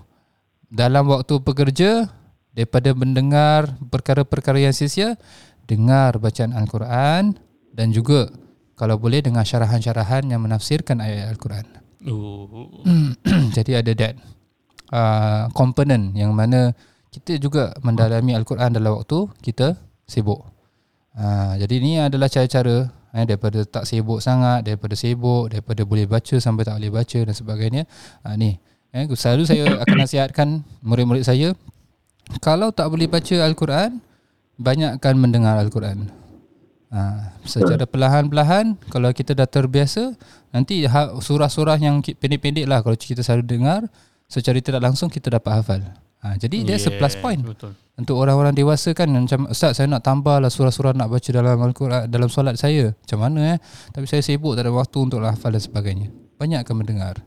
[0.70, 2.08] dalam waktu bekerja
[2.54, 5.18] daripada mendengar perkara-perkara yang sia-sia
[5.66, 7.38] dengar bacaan Al-Quran
[7.74, 8.30] dan juga
[8.74, 11.66] kalau boleh dengar syarahan-syarahan yang menafsirkan ayat Al-Quran.
[12.08, 12.80] Oh.
[13.56, 14.14] Jadi ada that
[14.88, 16.72] uh, component yang mana
[17.10, 19.74] kita juga mendalami Al-Quran dalam waktu kita
[20.06, 20.46] sibuk.
[21.14, 26.38] Uh, jadi ni adalah cara-cara eh, daripada tak sibuk sangat, daripada sibuk, daripada boleh baca
[26.38, 27.82] sampai tak boleh baca dan sebagainya.
[28.22, 28.62] Uh, ni
[28.94, 30.48] eh, selalu saya akan nasihatkan
[30.86, 31.54] murid-murid saya
[32.38, 33.98] kalau tak boleh baca Al-Quran,
[34.54, 36.06] banyakkan mendengar Al-Quran.
[36.90, 40.10] Ha, secara perlahan-lahan kalau kita dah terbiasa
[40.50, 43.80] nanti ha, surah-surah yang pendek-pendek lah kalau kita selalu dengar
[44.26, 45.82] secara tidak langsung kita dapat hafal.
[46.20, 47.72] Ha, jadi yeah, that's a plus point Betul.
[47.96, 52.12] untuk orang-orang dewasa kan macam ustaz saya nak tambah lah surah-surah nak baca dalam Al-Quran
[52.12, 52.92] dalam solat saya.
[52.92, 53.58] Macam mana eh?
[53.88, 56.12] Tapi saya sibuk tak ada waktu untuk hafal dan sebagainya.
[56.36, 57.24] Banyakkan mendengar.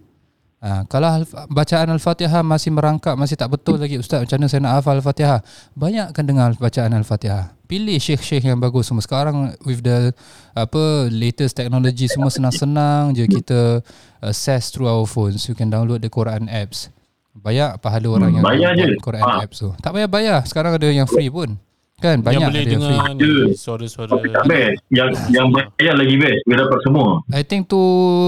[0.64, 4.62] Ha, kalau al- bacaan Al-Fatihah masih merangkak, masih tak betul lagi Ustaz macam mana saya
[4.64, 5.44] nak hafal Al-Fatihah
[5.76, 10.16] Banyakkan dengar bacaan Al-Fatihah Pilih syekh-syekh yang bagus semua Sekarang with the
[10.56, 13.84] apa latest technology semua senang-senang je kita
[14.24, 16.88] access through our phones You can download the Quran apps
[17.34, 18.94] Bayar pahala orang Hmm, yang bayar je.
[19.00, 19.42] Quran Ha.
[19.42, 21.58] apps tu Tak payah bayar Sekarang ada yang free pun
[21.96, 23.56] Kan banyak yang boleh ada yang dengar free ni, Ya.
[23.56, 24.12] suara-suara.
[24.12, 24.76] Tapi tak best.
[24.90, 26.42] Yang yang bayar lagi best.
[26.44, 27.08] Dia dapat semua.
[27.32, 27.80] I think tu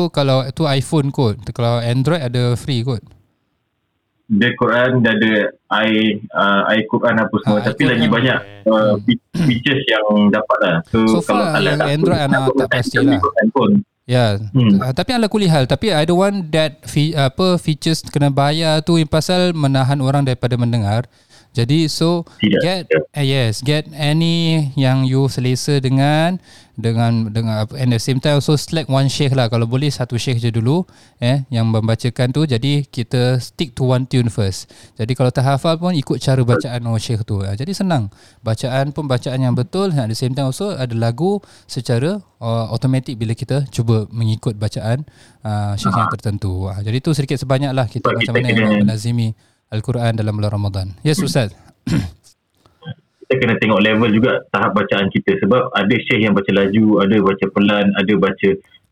[0.10, 3.04] kalau tu iPhone kot Kalau Android ada free kot
[4.26, 5.32] Dia Quran dia ada
[5.78, 5.92] i
[6.26, 10.76] uh, i Quran apa semua Ah, tapi lagi banyak uh, fe- features yang dapat lah.
[10.88, 13.22] So, So kalau far, tak yang Android pun, anak tak akan pasti ambil lah.
[14.06, 14.78] Ya, Hmm.
[14.78, 14.94] hmm.
[14.94, 19.10] tapi ala kulihal tapi I don't want that fi, apa features kena bayar tu yang
[19.10, 21.10] pasal menahan orang daripada mendengar.
[21.56, 22.60] Jadi so Tidak.
[22.60, 26.36] get uh, yes, get any yang you selesa dengan
[26.76, 30.44] dengan dengan and the same time also select one sheikh lah kalau boleh satu sheikh
[30.44, 30.84] je dulu
[31.24, 34.68] eh yang membacakan tu jadi kita stick to one tune first.
[35.00, 37.40] Jadi kalau tak hafal pun ikut cara bacaan oh sheikh tu.
[37.40, 38.12] Uh, jadi senang.
[38.44, 41.40] Bacaan pun bacaan yang betul at the same time also ada lagu
[41.72, 45.08] secara uh, automatic bila kita cuba mengikut bacaan
[45.48, 46.68] uh, sheikh yang tertentu.
[46.68, 49.32] Uh, jadi tu sedikit sebanyak lah kita macam kita mana kena- nak menazimi
[49.74, 50.88] Al-Quran dalam bulan Ramadan.
[51.02, 51.54] Yes Ustaz.
[53.26, 57.16] kita kena tengok level juga tahap bacaan kita sebab ada syekh yang baca laju, ada
[57.18, 58.50] baca pelan, ada baca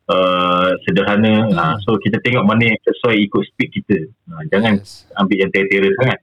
[0.10, 1.34] uh, sederhana.
[1.46, 1.54] Hmm.
[1.54, 3.98] Uh, so kita tengok mana yang sesuai ikut speed kita.
[4.34, 5.06] Uh, jangan Yes.
[5.22, 6.20] ambil yang tertera sangat.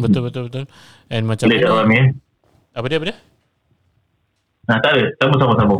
[0.00, 0.64] Betul betul betul.
[1.12, 1.80] And macam Boleh tak mana?
[1.84, 1.96] Rami?
[2.00, 2.06] Eh?
[2.72, 3.18] Apa dia apa dia?
[4.70, 5.04] Nah, tak ada.
[5.18, 5.76] Sama-sama-sama.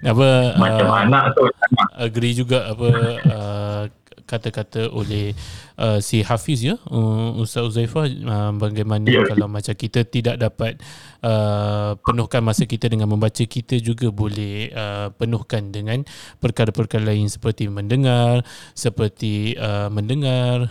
[0.00, 1.82] Apa Macam uh, anak tu sama.
[2.00, 2.88] agree juga apa
[3.28, 3.82] uh,
[4.30, 5.34] kata-kata oleh
[5.74, 9.26] uh, si Hafiz ya uh, Ustaz Uzaifah uh, bagaimana Ya.
[9.26, 10.78] kalau macam kita tidak dapat
[11.26, 16.06] uh, penuhkan masa kita dengan membaca kita juga boleh uh, penuhkan dengan
[16.38, 20.70] perkara-perkara lain seperti mendengar seperti uh, mendengar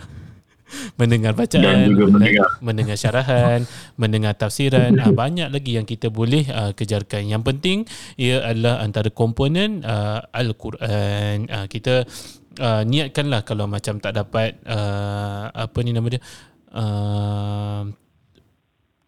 [1.02, 2.48] mendengar bacaan Dan juga mendengar.
[2.62, 3.60] mendengar syarahan
[3.98, 7.82] mendengar tafsiran uh, banyak lagi yang kita boleh uh, kejarkan yang penting
[8.14, 12.06] ia adalah antara komponen uh, al-Quran uh, kita
[12.58, 16.22] uh, niatkanlah kalau macam tak dapat uh, apa ni nama dia
[16.74, 17.86] uh,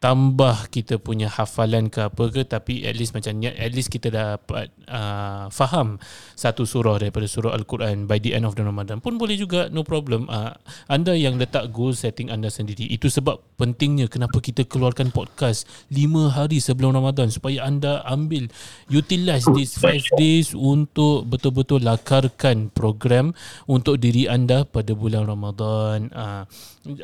[0.03, 4.11] tambah kita punya hafalan ke apa ke tapi at least macam niat at least kita
[4.11, 6.03] dapat uh, faham
[6.35, 9.87] satu surah daripada surah al-Quran by the end of the Ramadan pun boleh juga no
[9.87, 10.27] problem.
[10.27, 10.51] Uh,
[10.91, 16.35] anda yang letak goal setting anda sendiri itu sebab pentingnya kenapa kita keluarkan podcast 5
[16.35, 18.51] hari sebelum Ramadan supaya anda ambil
[18.91, 23.39] utilize these 5 days untuk betul-betul lakarkan program
[23.71, 26.11] untuk diri anda pada bulan Ramadan.
[26.11, 26.43] Uh,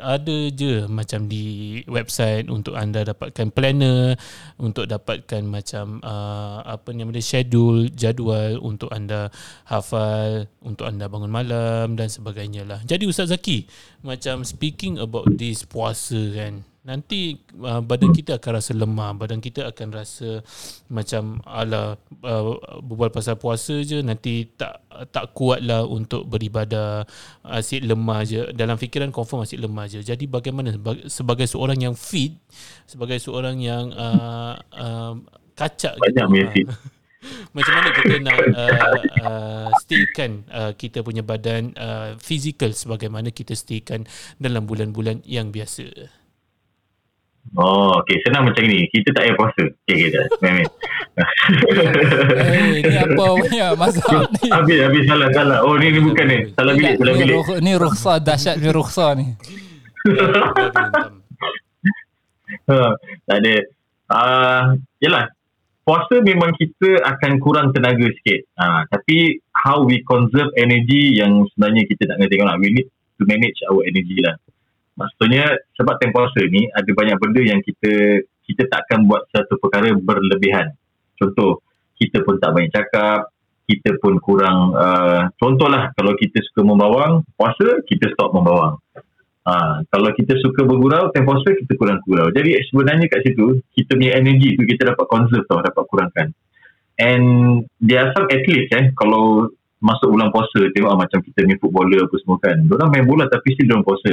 [0.03, 4.17] ada je macam di website untuk anda dapatkan planner
[4.57, 9.33] untuk dapatkan macam uh, apa nama dia schedule jadual untuk anda
[9.65, 12.79] hafal untuk anda bangun malam dan sebagainya lah.
[12.85, 13.65] Jadi Ustaz Zaki
[14.05, 19.11] macam speaking about this puasa kan nanti uh, badan kita akan rasa lemah.
[19.15, 20.41] Badan kita akan rasa
[20.87, 22.43] macam ala uh,
[22.79, 24.79] berbual pasal puasa je nanti tak
[25.11, 27.03] tak kuat lah untuk beribadah.
[27.43, 28.41] Asyik lemah je.
[28.55, 29.99] Dalam fikiran confirm asyik lemah je.
[30.01, 30.71] Jadi bagaimana?
[30.71, 32.35] Sebagai, sebagai seorang yang fit
[32.87, 35.13] sebagai seorang yang uh, uh,
[35.53, 36.67] kacak Banyak punya fit.
[37.55, 38.95] macam mana kita nak uh,
[39.27, 44.07] uh, staykan uh, kita punya badan uh, fizikal sebagaimana kita staykan
[44.39, 45.83] dalam bulan-bulan yang biasa
[47.57, 48.21] Oh, okay.
[48.21, 48.85] Senang macam ni.
[48.93, 49.63] Kita tak payah puasa.
[49.65, 50.09] Okay, okay.
[50.13, 50.25] dah.
[50.45, 50.69] Main-main.
[51.17, 54.47] Eh, ni apa punya mazhab ni?
[54.53, 55.03] habis, habis.
[55.09, 55.59] Salah, salah.
[55.65, 56.39] Oh, ni, ni bukan ni.
[56.53, 57.37] Salah bilik, salah bilik.
[57.65, 59.25] ni rukhsah dahsyat ni rukhsah ni.
[62.69, 62.97] Ha,
[63.29, 63.55] tak ada.
[64.09, 64.63] Uh,
[65.01, 65.29] yelah.
[65.85, 68.45] Puasa memang kita akan kurang tenaga sikit.
[68.57, 72.57] Uh, tapi how we conserve energy yang sebenarnya kita nak kena tengok lah.
[72.61, 74.37] We need to manage our energy lah.
[74.99, 79.95] Maksudnya sebab time puasa ni ada banyak benda yang kita kita takkan buat satu perkara
[79.95, 80.75] berlebihan.
[81.15, 81.63] Contoh,
[81.95, 83.31] kita pun tak banyak cakap,
[83.69, 88.81] kita pun kurang uh, contohlah kalau kita suka membawang, puasa kita stop membawang.
[89.49, 92.29] Ha, kalau kita suka bergurau, time puasa kita kurang gurau.
[92.29, 96.27] Jadi sebenarnya kat situ, kita punya energy tu kita dapat conserve tau, dapat kurangkan.
[96.99, 97.25] And
[97.79, 99.47] there are some athletes eh, kalau
[99.79, 102.57] masuk bulan puasa, tengok ah, macam kita ni footballer apa semua kan.
[102.67, 104.11] Diorang main bola tapi still diorang puasa.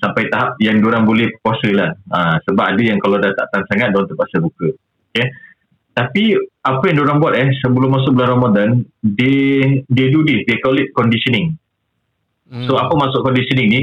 [0.00, 1.92] Sampai tahap yang diorang boleh puasa lah.
[2.08, 4.68] Ha, sebab ada yang kalau dah tak tahan sangat, diorang terpaksa buka.
[5.12, 5.28] Okay.
[5.92, 6.32] Tapi
[6.64, 8.70] apa yang diorang buat eh, sebelum masuk bulan Ramadan,
[9.04, 11.60] they, they do this, they call it conditioning.
[12.50, 12.66] Hmm.
[12.66, 13.82] So apa masuk conditioning ni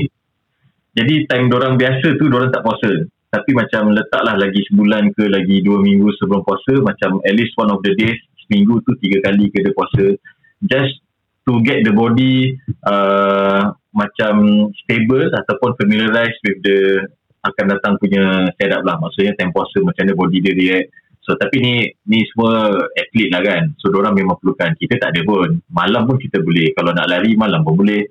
[0.92, 5.64] Jadi time orang biasa tu orang tak puasa Tapi macam letaklah lagi sebulan ke lagi
[5.64, 9.48] dua minggu sebelum puasa Macam at least one of the days Seminggu tu tiga kali
[9.56, 10.20] ke dia puasa
[10.68, 11.00] Just
[11.48, 14.34] to get the body uh, Macam
[14.86, 17.02] stable ataupun familiarized with the
[17.46, 19.00] Akan datang punya setup lah.
[19.00, 20.90] Maksudnya time puasa macam mana body dia react.
[21.24, 21.74] So tapi ni
[22.08, 23.72] ni semua atlet lah kan.
[23.80, 24.76] So orang memang perlukan.
[24.76, 25.60] Kita tak ada pun.
[25.72, 26.76] Malam pun kita boleh.
[26.76, 28.04] Kalau nak lari malam pun boleh.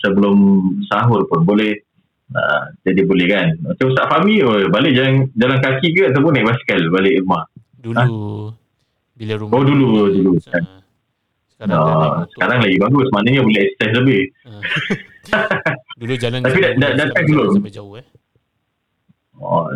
[0.00, 0.34] Sebelum
[0.90, 1.76] sahur pun boleh.
[2.30, 3.46] Uh, jadi boleh kan.
[3.62, 6.02] Macam Ustaz Fahmi oh, balik jalan jalan kaki ke?
[6.14, 7.42] Ataupun naik basikal balik rumah?
[7.78, 8.54] Dulu.
[9.18, 10.30] Bila rumah Oh, dulu, dulu.
[10.50, 10.78] Ah.
[11.52, 12.26] sekarang dah naik uh, motor.
[12.34, 13.06] sekarang lagi bagus.
[13.14, 14.22] Maknanya boleh exercise lebih.
[14.46, 14.62] Ah.
[15.96, 17.52] dulu jalan Tapi dah- dah- tag belum?
[17.56, 18.06] sampai jauh eh
[19.36, 19.66] oh.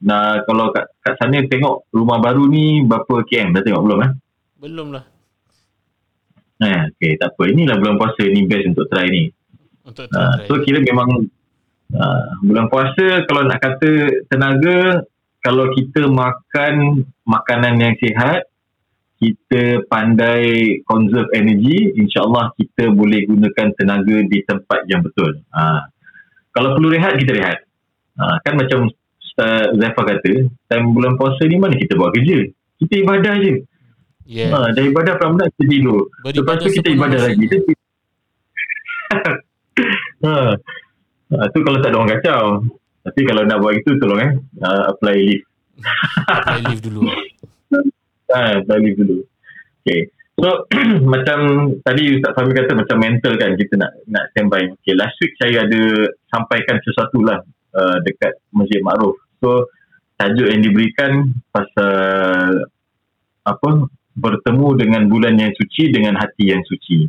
[0.00, 4.10] nah kalau kat, kat sana tengok rumah baru ni berapa km dah tengok belum eh
[4.58, 5.04] belum lah
[6.60, 7.48] Eh, okay, tak apa.
[7.48, 9.32] Inilah bulan puasa ni best untuk try ni.
[9.80, 11.08] untuk Uh, try so kira memang
[11.90, 13.90] Uh, bulan puasa kalau nak kata
[14.30, 15.02] tenaga
[15.42, 18.46] kalau kita makan makanan yang sihat
[19.20, 25.84] kita pandai conserve energy insyaallah kita boleh gunakan tenaga di tempat yang betul ha.
[26.56, 27.58] kalau perlu rehat kita rehat
[28.16, 28.40] ha.
[28.40, 28.88] kan macam
[29.20, 32.48] Ustaz Zaifah kata time bulan puasa ni mana kita buat kerja
[32.80, 33.54] kita ibadah je
[34.24, 34.56] yeah.
[34.56, 34.72] ha.
[34.72, 37.44] dah ibadah Ramadan kita tidur Beribadah lepas tu kita ibadah lagi
[40.24, 40.56] ha.
[41.36, 41.44] ha.
[41.52, 42.44] tu kalau tak ada orang kacau
[43.04, 44.32] tapi kalau nak buat itu tolong eh
[44.64, 45.44] uh, apply leave
[46.40, 47.04] apply leave dulu
[48.30, 49.26] Ha, balik dulu.
[49.82, 50.10] Okay.
[50.40, 50.64] So,
[51.12, 51.38] macam
[51.84, 54.72] tadi Ustaz Fahmi kata macam mental kan kita nak nak standby.
[54.80, 57.44] Okay, last week saya ada sampaikan sesuatu lah
[57.76, 59.20] uh, dekat Masjid Ma'ruf.
[59.44, 59.68] So,
[60.16, 62.64] tajuk yang diberikan pasal
[63.44, 63.70] apa
[64.16, 67.08] bertemu dengan bulan yang suci dengan hati yang suci.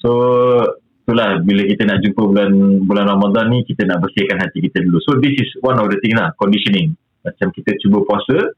[0.00, 0.10] So,
[1.04, 2.50] itulah bila kita nak jumpa bulan
[2.84, 5.00] bulan Ramadan ni kita nak bersihkan hati kita dulu.
[5.04, 6.96] So, this is one of the thing lah, conditioning.
[7.20, 8.52] Macam kita cuba puasa,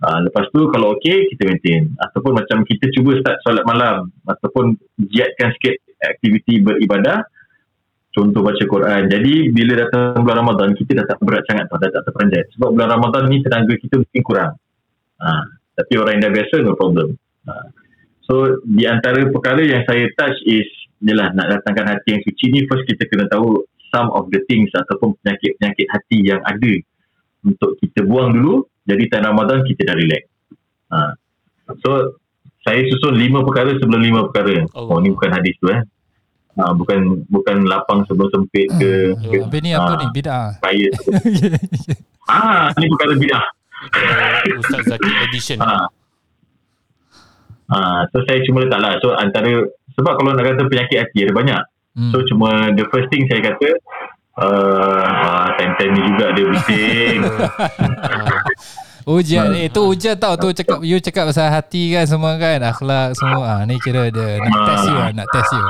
[0.00, 1.92] Uh, lepas tu kalau okey kita maintain.
[2.00, 4.72] Ataupun macam kita cuba start solat malam ataupun
[5.12, 7.20] giatkan sikit aktiviti beribadah.
[8.10, 9.06] Contoh baca Quran.
[9.06, 12.48] Jadi bila datang bulan Ramadan kita dah tak berat sangat tau dah tak terperanjat.
[12.56, 14.52] Sebab bulan Ramadan ni tenaga kita mungkin kurang.
[15.20, 15.44] Uh,
[15.76, 17.08] tapi orang yang dah biasa no problem.
[17.44, 17.68] Uh,
[18.24, 18.34] so
[18.66, 20.66] di antara perkara yang saya touch is
[21.00, 24.72] jelah nak datangkan hati yang suci ni first kita kena tahu some of the things
[24.72, 26.72] ataupun penyakit-penyakit hati yang ada
[27.44, 30.22] untuk kita buang dulu jadi time Ramadan kita dah relax.
[30.90, 30.98] Ha.
[31.86, 32.18] So
[32.66, 34.66] saya susun lima perkara sebelum lima perkara.
[34.74, 35.80] Oh, oh ni bukan hadis tu eh.
[36.58, 39.16] Ha, bukan bukan lapang sebelum sempit ke.
[39.16, 39.30] Hmm.
[39.30, 40.06] ke oh, ni apa ha, ni?
[40.12, 40.46] Bidah.
[40.60, 40.90] Kaya.
[42.28, 43.44] ah, ni perkara bidah.
[44.60, 45.58] Ustaz Zaki edition.
[45.62, 45.88] Ha.
[47.70, 47.78] Ha,
[48.10, 48.98] so saya cuma letak lah.
[49.00, 51.62] So antara sebab kalau nak kata penyakit hati ada banyak.
[51.96, 52.10] Hmm.
[52.12, 53.68] So cuma the first thing saya kata
[54.36, 57.20] uh, uh, time-time ni juga dia bising.
[59.08, 63.16] Ujian eh tu ujian tau tu cakap you cakap pasal hati kan semua kan akhlak
[63.16, 65.66] semua ah ni kira dia nak uh, test you lah, nak test you.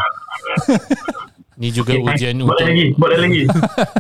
[1.61, 3.43] ni juga okay, ujian untuk boleh lagi boleh lagi.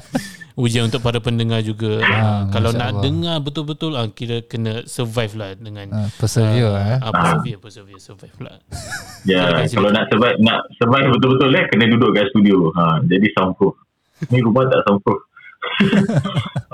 [0.60, 2.04] ujian untuk para pendengar juga.
[2.04, 3.02] Ha, kalau nak Allah.
[3.02, 6.98] dengar betul-betul ah kira kena survive lah dengan ha, persevere uh, eh.
[7.00, 8.56] Ah, persevere, persevere, survive lah.
[9.28, 12.72] Ya, yeah, kalau nak survive nak survive betul-betul eh kena duduk kat studio.
[12.76, 13.76] Ha, jadi soundproof.
[14.32, 15.20] Ni rumah tak soundproof.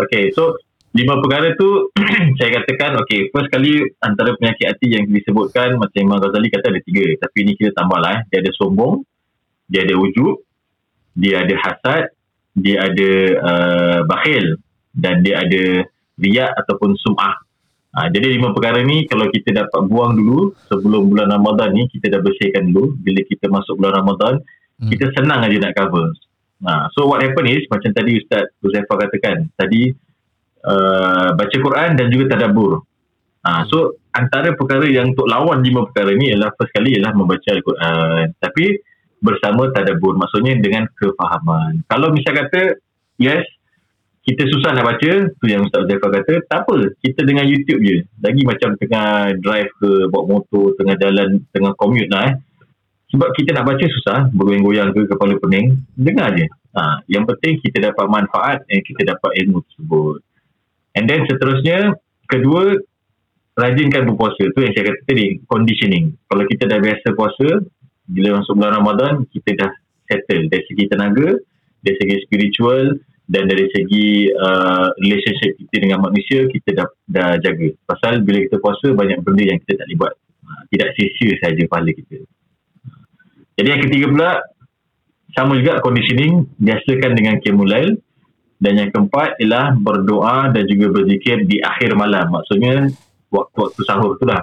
[0.03, 0.55] okay, so
[0.97, 1.93] lima perkara tu
[2.41, 6.81] saya katakan okay, first kali antara penyakit hati yang disebutkan macam Imam Ghazali kata ada
[6.81, 7.05] tiga.
[7.21, 8.17] Tapi ni kita tambah lah.
[8.17, 8.21] Eh.
[8.33, 9.05] Dia ada sombong,
[9.69, 10.41] dia ada wujud,
[11.13, 12.05] dia ada hasad,
[12.57, 13.11] dia ada
[13.45, 14.57] uh, bakhil
[14.97, 15.85] dan dia ada
[16.17, 17.45] riak ataupun sum'ah.
[17.97, 22.13] Ha, jadi lima perkara ni kalau kita dapat buang dulu sebelum bulan Ramadan ni kita
[22.13, 22.97] dah bersihkan dulu.
[23.01, 24.35] Bila kita masuk bulan Ramadan,
[24.81, 24.89] hmm.
[24.93, 26.13] kita senang aja nak cover.
[26.65, 29.93] Ha, so what happen is macam tadi Ustaz Uzaifa katakan tadi
[30.67, 32.83] uh, baca Quran dan juga tadabbur.
[33.47, 37.47] Ha, so antara perkara yang untuk lawan lima perkara ni ialah first kali ialah membaca
[37.47, 38.35] Al-Quran.
[38.43, 38.67] Tapi
[39.23, 40.19] bersama tadabbur.
[40.19, 41.87] Maksudnya dengan kefahaman.
[41.87, 42.83] Kalau misal kata
[43.23, 43.47] yes
[44.27, 46.91] kita susah nak baca tu yang Ustaz Uzaifa kata tak apa.
[46.99, 48.03] Kita dengan YouTube je.
[48.19, 52.37] Lagi macam tengah drive ke bawa motor tengah jalan tengah commute lah eh.
[53.15, 56.51] Sebab kita nak baca susah bergoyang-goyang ke kepala pening dengar je.
[56.75, 60.26] Ha, yang penting kita dapat manfaat dan kita dapat ilmu tersebut
[60.97, 61.95] and then seterusnya
[62.27, 62.81] kedua
[63.57, 64.53] rajinkan berpuasa.
[64.53, 66.13] Tu yang saya kata tadi conditioning.
[66.29, 67.65] Kalau kita dah biasa puasa
[68.07, 69.71] bila masuk bulan Ramadan kita dah
[70.09, 70.49] settle.
[70.53, 71.29] Dari segi tenaga
[71.87, 77.75] dari segi spiritual dan dari segi uh, relationship kita dengan manusia kita dah, dah jaga.
[77.87, 80.15] Pasal bila kita puasa banyak benda yang kita tak boleh buat.
[80.47, 82.23] Ha, tidak sia-sia saja pahala kita.
[83.59, 84.31] Jadi yang ketiga pula
[85.35, 87.99] sama juga conditioning dihasilkan dengan kemulail
[88.57, 92.33] dan yang keempat ialah berdoa dan juga berzikir di akhir malam.
[92.33, 92.89] Maksudnya
[93.29, 94.41] waktu-waktu sahur tu lah.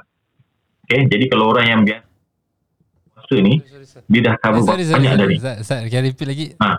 [0.84, 2.14] Okay, jadi kalau orang yang biasa
[3.34, 3.54] puasa ni
[4.10, 5.36] dia dah cover sorry, sorry, banyak dari.
[5.40, 6.46] Saya can repeat lagi.
[6.60, 6.70] Ha.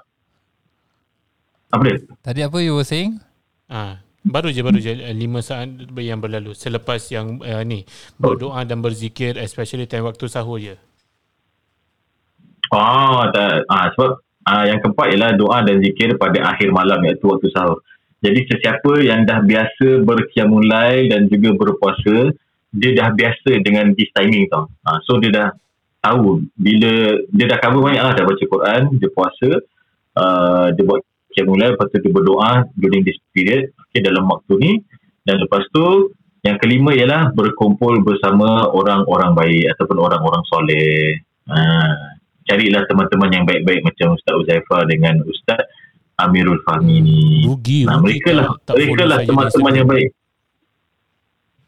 [1.75, 1.97] Apa dia?
[2.23, 3.19] Tadi apa you were saying?
[3.67, 7.89] Ah, baru je baru je lima saat yang berlalu selepas yang uh, ni
[8.21, 10.77] berdoa dan berzikir especially time waktu sahur je.
[12.71, 13.65] Oh, tak.
[13.71, 17.81] Ah, sebab ah, yang keempat ialah doa dan zikir pada akhir malam iaitu waktu sahur.
[18.25, 22.33] Jadi sesiapa yang dah biasa berkiamulai dan juga berpuasa,
[22.73, 24.73] dia dah biasa dengan this timing tau.
[24.85, 25.49] Ah, so dia dah
[26.05, 29.49] tahu bila dia dah cover banyak lah, dah baca Quran, dia puasa,
[30.21, 31.01] uh, dia buat
[31.33, 34.73] kiamulai, lepas tu dia berdoa during this period, okay, dalam waktu ni.
[35.25, 36.13] Dan lepas tu,
[36.45, 41.17] yang kelima ialah berkumpul bersama orang-orang baik ataupun orang-orang soleh.
[41.49, 45.65] Ah, carilah teman-teman yang baik-baik macam Ustaz Uzaifa dengan Ustaz
[46.21, 47.43] Amirul Fahmi ni.
[47.49, 50.09] Rugi, Nah, mereka lah, mereka lah teman-teman yang baik.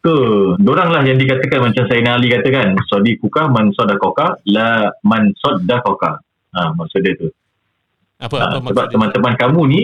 [0.07, 0.17] Tu,
[0.63, 6.23] dorang lah yang dikatakan macam Sayyidina Ali katakan, Sadiquka man sadakoka, la man sadakoka.
[6.55, 7.27] Ha, maksud dia tu.
[8.23, 8.95] Apa Ha, apa sebab maksud dia?
[8.95, 9.81] teman-teman kamu ni,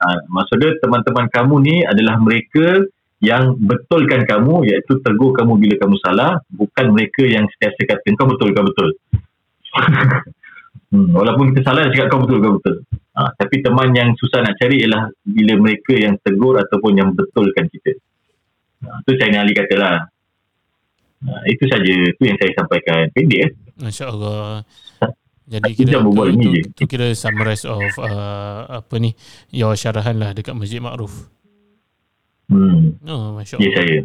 [0.00, 2.80] ha, maksud dia teman-teman kamu ni adalah mereka
[3.22, 8.26] yang betulkan kamu, iaitu tegur kamu bila kamu salah, bukan mereka yang setiasa kata kau
[8.26, 8.88] betul, kau betul.
[10.92, 12.76] hmm, walaupun kita salah, cakap kau betul, kau betul.
[13.12, 17.68] Ha, tapi teman yang susah nak cari ialah bila mereka yang tegur ataupun yang betulkan
[17.68, 17.92] kita.
[18.84, 19.96] Ha, itu saya Ali kata lah.
[21.28, 23.12] Ha, itu saja, itu yang saya sampaikan.
[23.12, 23.50] Pendek eh.
[23.80, 24.64] Masya Allah.
[25.52, 26.62] Jadi kira jam berbual tu, tu, je.
[26.72, 29.12] tu kira summarize of uh, apa ni
[29.52, 31.28] your syarahan lah dekat Masjid Ma'ruf.
[32.48, 33.74] Hmm, Oh, Masya ya Allah.
[33.76, 33.98] saya.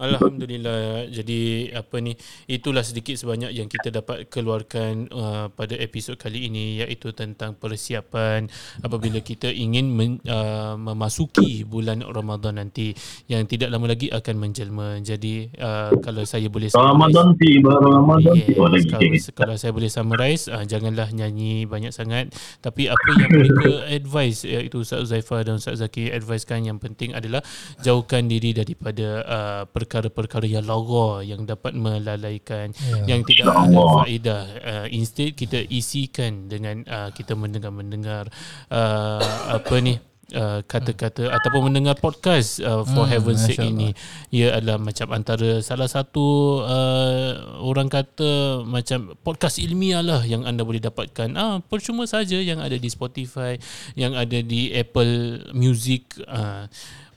[0.00, 1.06] Alhamdulillah.
[1.12, 2.16] Jadi apa ni
[2.48, 8.48] itulah sedikit sebanyak yang kita dapat keluarkan uh, pada episod kali ini iaitu tentang persiapan
[8.80, 12.96] apabila kita ingin men, uh, memasuki bulan Ramadan nanti
[13.28, 14.98] yang tidak lama lagi akan menjelma.
[15.04, 18.64] Jadi uh, kalau saya boleh Ramadan tiba, Ramadan Yes, tiba.
[18.68, 22.32] Lagi kalau, kalau saya boleh summarize uh, janganlah nyanyi banyak sangat
[22.64, 27.44] tapi apa yang mereka advise iaitu Ustaz Zaifah dan Ustaz Zaki advisekan yang penting adalah
[27.80, 33.14] jauhkan diri daripada uh, perkara-perkara yang lara yang dapat melalaikan Ya.
[33.16, 34.42] yang tidak ada faedah.
[34.62, 38.30] Uh, instead kita isikan dengan uh, kita mendengar-mendengar
[38.70, 39.98] uh, apa ni
[40.32, 43.92] Uh, kata-kata ataupun mendengar podcast uh, for Hmm, heaven's sake ini.
[44.32, 50.64] Ia adalah macam antara salah satu uh, orang kata macam podcast ilmiah lah yang anda
[50.64, 51.36] boleh dapatkan.
[51.36, 53.60] Ah percuma saja yang ada di Spotify
[53.92, 56.64] yang ada di Apple Music uh,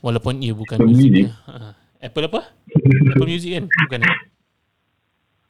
[0.04, 1.32] walaupun ia bukan Apple music Music?
[1.48, 2.40] uh, Apple apa
[3.12, 4.16] Apple Music kan bukan eh?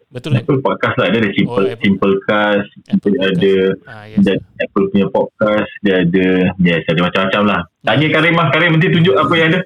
[0.07, 1.07] betul kan Apple podcast lah.
[1.11, 1.83] Dia ada simple, Oh, Apple.
[1.85, 2.69] simple cast.
[2.89, 3.37] Apple dia Podcast.
[3.37, 3.55] ada
[3.91, 4.19] ah, yes.
[4.23, 5.71] dan Apple punya podcast.
[5.83, 6.27] Dia ada,
[6.63, 7.61] yes, ada macam-macam lah.
[7.87, 8.51] Tanya Karim lah.
[8.51, 9.61] Karim nanti tunjuk apa yang ada.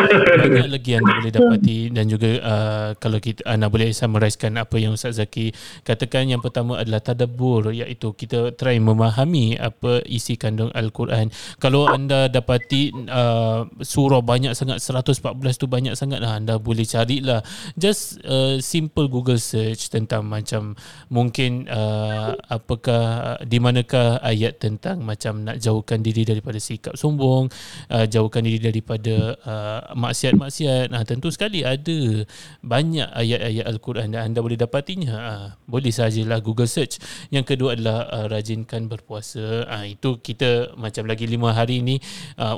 [0.00, 4.94] banyak lagi anda boleh dapati dan juga uh, kalau kita anda boleh summarizekan apa yang
[4.94, 5.52] Ustaz Zaki
[5.82, 11.28] katakan yang pertama adalah tadabbur iaitu kita try memahami apa isi kandung al-Quran
[11.58, 17.42] kalau anda dapati uh, surah banyak sangat 114 tu banyak sangat lah, anda boleh carilah
[17.74, 20.78] just uh, simple Google search tentang macam
[21.10, 27.50] mungkin uh, apakah di manakah ayat tentang macam nak jauhkan diri daripada sikap sombong
[27.90, 30.94] uh, jauhkan diri daripada uh, maksiat-maksiat.
[30.94, 32.22] Nah, tentu sekali ada
[32.62, 35.14] banyak ayat-ayat Al-Quran dan anda boleh dapatinya.
[35.18, 37.02] Uh, boleh sajalah Google search.
[37.34, 39.66] Yang kedua adalah uh, rajinkan berpuasa.
[39.66, 41.98] Uh, itu kita macam lagi lima hari ni
[42.38, 42.54] uh,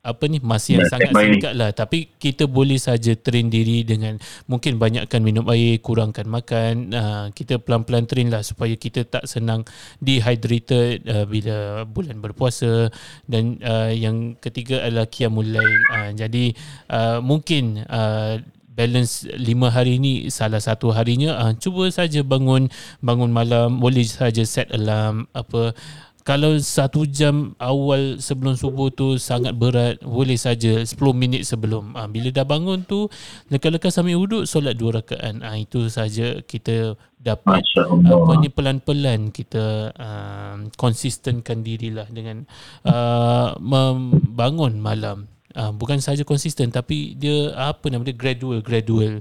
[0.00, 1.70] apa ni masih yang sangat singkat lah.
[1.76, 4.16] Tapi kita boleh saja train diri dengan
[4.48, 9.68] mungkin banyakkan minum air kurangkan makan uh, kita pelan-pelan train lah supaya kita tak senang
[10.00, 12.88] dehydrated uh, bila bulan berpuasa.
[13.28, 15.76] Dan uh, yang ketiga adalah qiyamul lail.
[15.92, 16.56] Uh, jadi
[16.88, 22.72] uh, mungkin uh, balance lima hari ni salah satu harinya uh, cuba saja bangun
[23.04, 25.76] bangun malam boleh saja set alarm apa
[26.20, 31.96] kalau satu jam awal sebelum subuh tu sangat berat boleh saja 10 minit sebelum.
[31.96, 33.08] Ha, bila dah bangun tu
[33.48, 35.40] lekas-lekas sambil wuduk solat dua rakaat.
[35.40, 42.48] Ha, itu saja kita dapat apa ni pelan-pelan kita uh, konsistenkan dirilah dengan
[42.88, 45.28] uh, membangun malam.
[45.50, 49.18] Uh, bukan saja konsisten tapi dia apa nama dia gradual gradual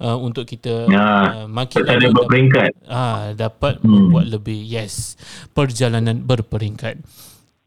[0.00, 2.70] uh, untuk kita Ya, uh, makin ada berperingkat.
[2.88, 4.10] Ah, dapat Hmm.
[4.10, 4.58] membuat lebih.
[4.64, 5.14] Yes.
[5.52, 7.04] Perjalanan berperingkat.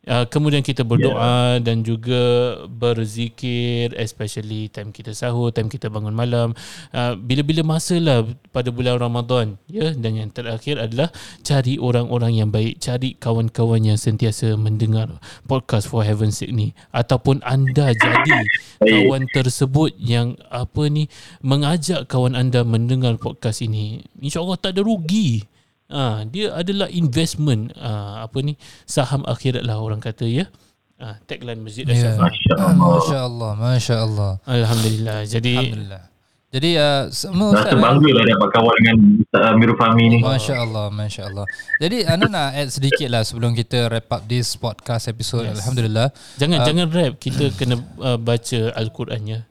[0.03, 6.51] Uh, kemudian kita berdoa dan juga berzikir especially time kita sahur, time kita bangun malam.
[6.91, 9.57] Uh, bila-bila masa lah pada bulan Ramadan.
[9.71, 11.09] Ya, dan yang terakhir adalah
[11.41, 15.07] cari orang-orang yang baik, cari kawan-kawan yang sentiasa mendengar
[15.47, 18.43] podcast for heaven's sake ni ataupun anda jadi
[18.83, 21.07] kawan tersebut yang apa ni
[21.39, 24.03] mengajak kawan anda mendengar podcast ini.
[24.19, 25.52] InsyaAllah tak ada rugi.
[25.93, 30.49] Ah, dia adalah investment ah, apa ni saham akhirat lah orang kata ya.
[30.97, 32.17] Ah, tagline Masjid Ya.
[32.17, 32.17] Ashraf.
[32.17, 32.81] Masya Ah, Allah.
[32.81, 34.31] Masya Allah, Masya Allah.
[34.43, 35.17] Alhamdulillah.
[35.23, 36.03] Jadi Alhamdulillah.
[36.53, 40.17] Jadi uh, semua Ustaz, bangga lah dapat kawan dengan Ustaz Amirul Fahmi ni.
[40.21, 41.45] Masya Allah, Masya Allah.
[41.77, 45.49] Jadi Anu nak add sedikit lah sebelum kita wrap up this podcast episode.
[45.49, 45.57] Yes.
[45.57, 46.13] Alhamdulillah.
[46.37, 46.65] jangan Ah.
[46.65, 49.49] jangan rap, kita kena uh, baca al-Qurannya.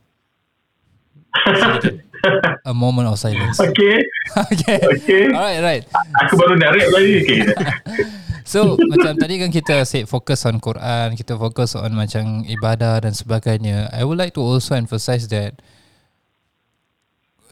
[1.35, 1.95] Silakan.
[2.71, 3.59] A moment of silence.
[3.59, 3.99] Okay.
[4.53, 4.79] okay.
[4.81, 5.25] Okay.
[5.31, 5.85] Alright, right.
[6.27, 7.15] Aku baru nak rap lagi.
[7.23, 7.41] Okay.
[8.43, 13.15] So macam tadi kan kita say fokus on Quran, kita fokus on macam ibadah dan
[13.15, 13.89] sebagainya.
[13.95, 15.63] I would like to also emphasize that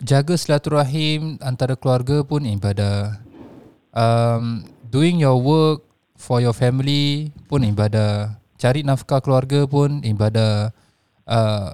[0.02, 3.22] jaga silaturahim antara keluarga pun ibadah.
[3.94, 5.86] Um, doing your work
[6.18, 8.36] for your family pun ibadah.
[8.60, 10.74] Cari nafkah keluarga pun ibadah.
[11.24, 11.70] Uh,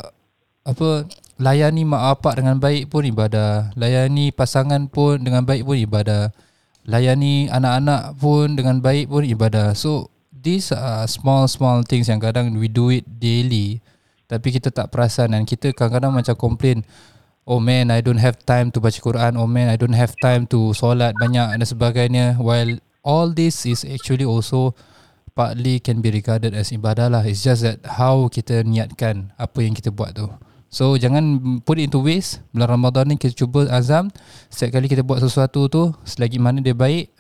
[0.67, 3.73] apa layani mak bapak dengan baik pun ibadah.
[3.77, 6.33] Layani pasangan pun dengan baik pun ibadah.
[6.87, 9.75] Layani anak-anak pun dengan baik pun ibadah.
[9.75, 10.13] So
[10.47, 13.83] these are small small things yang kadang we do it daily
[14.31, 16.87] tapi kita tak perasan dan kita kadang-kadang macam complain
[17.43, 20.47] oh man I don't have time to baca Quran oh man I don't have time
[20.55, 24.79] to solat banyak dan sebagainya while all this is actually also
[25.35, 29.75] partly can be regarded as ibadah lah it's just that how kita niatkan apa yang
[29.75, 30.31] kita buat tu
[30.73, 32.43] so jangan put it into waste.
[32.51, 34.11] Bulan Ramadan ni kita cuba azam.
[34.53, 37.17] Setiap kali kita buat sesuatu tu selagi mana dia baik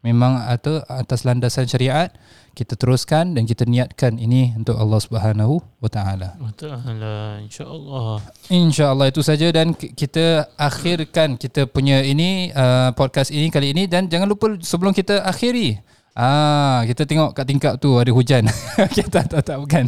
[0.00, 2.08] memang atau atas landasan syariat
[2.50, 6.34] kita teruskan dan kita niatkan ini untuk Allah Subhanahu wa taala.
[6.40, 8.18] Wa taala insya-Allah.
[8.50, 9.46] Insya-Allah itu saja.
[9.54, 13.86] Dan kita akhirkan kita punya ini uh, podcast ini kali ini.
[13.86, 15.78] Dan jangan lupa sebelum kita akhiri
[16.14, 18.46] Ah, kita tengok kat tingkap tu ada hujan.
[18.96, 19.84] kita tak, tak tak bukan.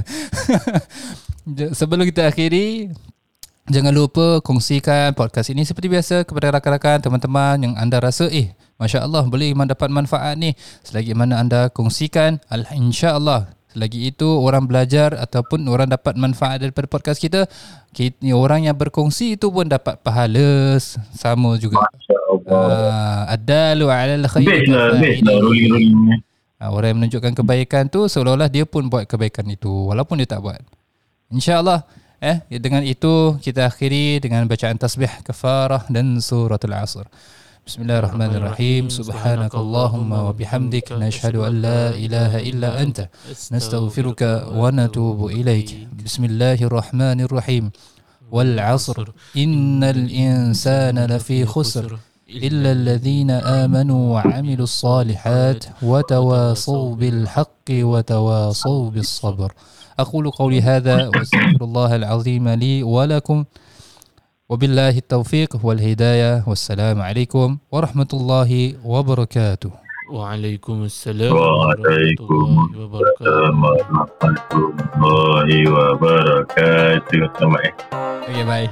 [1.78, 2.94] sebelum kita akhiri
[3.66, 9.06] jangan lupa kongsikan podcast ini seperti biasa kepada rakan-rakan teman-teman yang anda rasa eh Masya
[9.06, 12.42] Allah boleh dapat manfaat ni selagi mana anda kongsikan
[12.74, 17.48] insya Allah selagi itu orang belajar ataupun orang dapat manfaat daripada podcast kita,
[17.96, 20.76] kita orang yang berkongsi itu pun dapat pahala.
[21.16, 21.80] Sama juga.
[21.80, 22.52] Masya-Allah.
[22.52, 24.68] uh, adalu alal khair.
[24.68, 26.20] Lah, lah
[26.60, 30.44] uh, orang yang menunjukkan kebaikan tu seolah-olah dia pun buat kebaikan itu walaupun dia tak
[30.44, 30.60] buat.
[31.32, 31.82] Insyaallah
[32.22, 37.08] eh dengan itu kita akhiri dengan bacaan tasbih kafarah dan suratul asr
[37.66, 43.08] بسم الله الرحمن الرحيم سبحانك اللهم وبحمدك نشهد أن لا إله إلا أنت
[43.52, 44.22] نستغفرك
[44.54, 47.70] ونتوب إليك بسم الله الرحمن الرحيم
[48.32, 48.98] والعصر
[49.36, 51.98] إن الإنسان لفي خسر
[52.30, 59.52] إلا الذين آمنوا وعملوا الصالحات وتواصوا بالحق وتواصوا بالصبر
[59.98, 63.44] أقول قولي هذا وأستغفر الله العظيم لي ولكم
[64.52, 66.44] وبالله التوفيق والهداية.
[66.46, 69.70] والسلام عليكم ورحمة الله وبركاته.
[70.12, 74.08] وعليكم السلام وعليكم السلام ورحمة
[74.96, 77.22] الله وبركاته.
[78.28, 78.68] يا باي.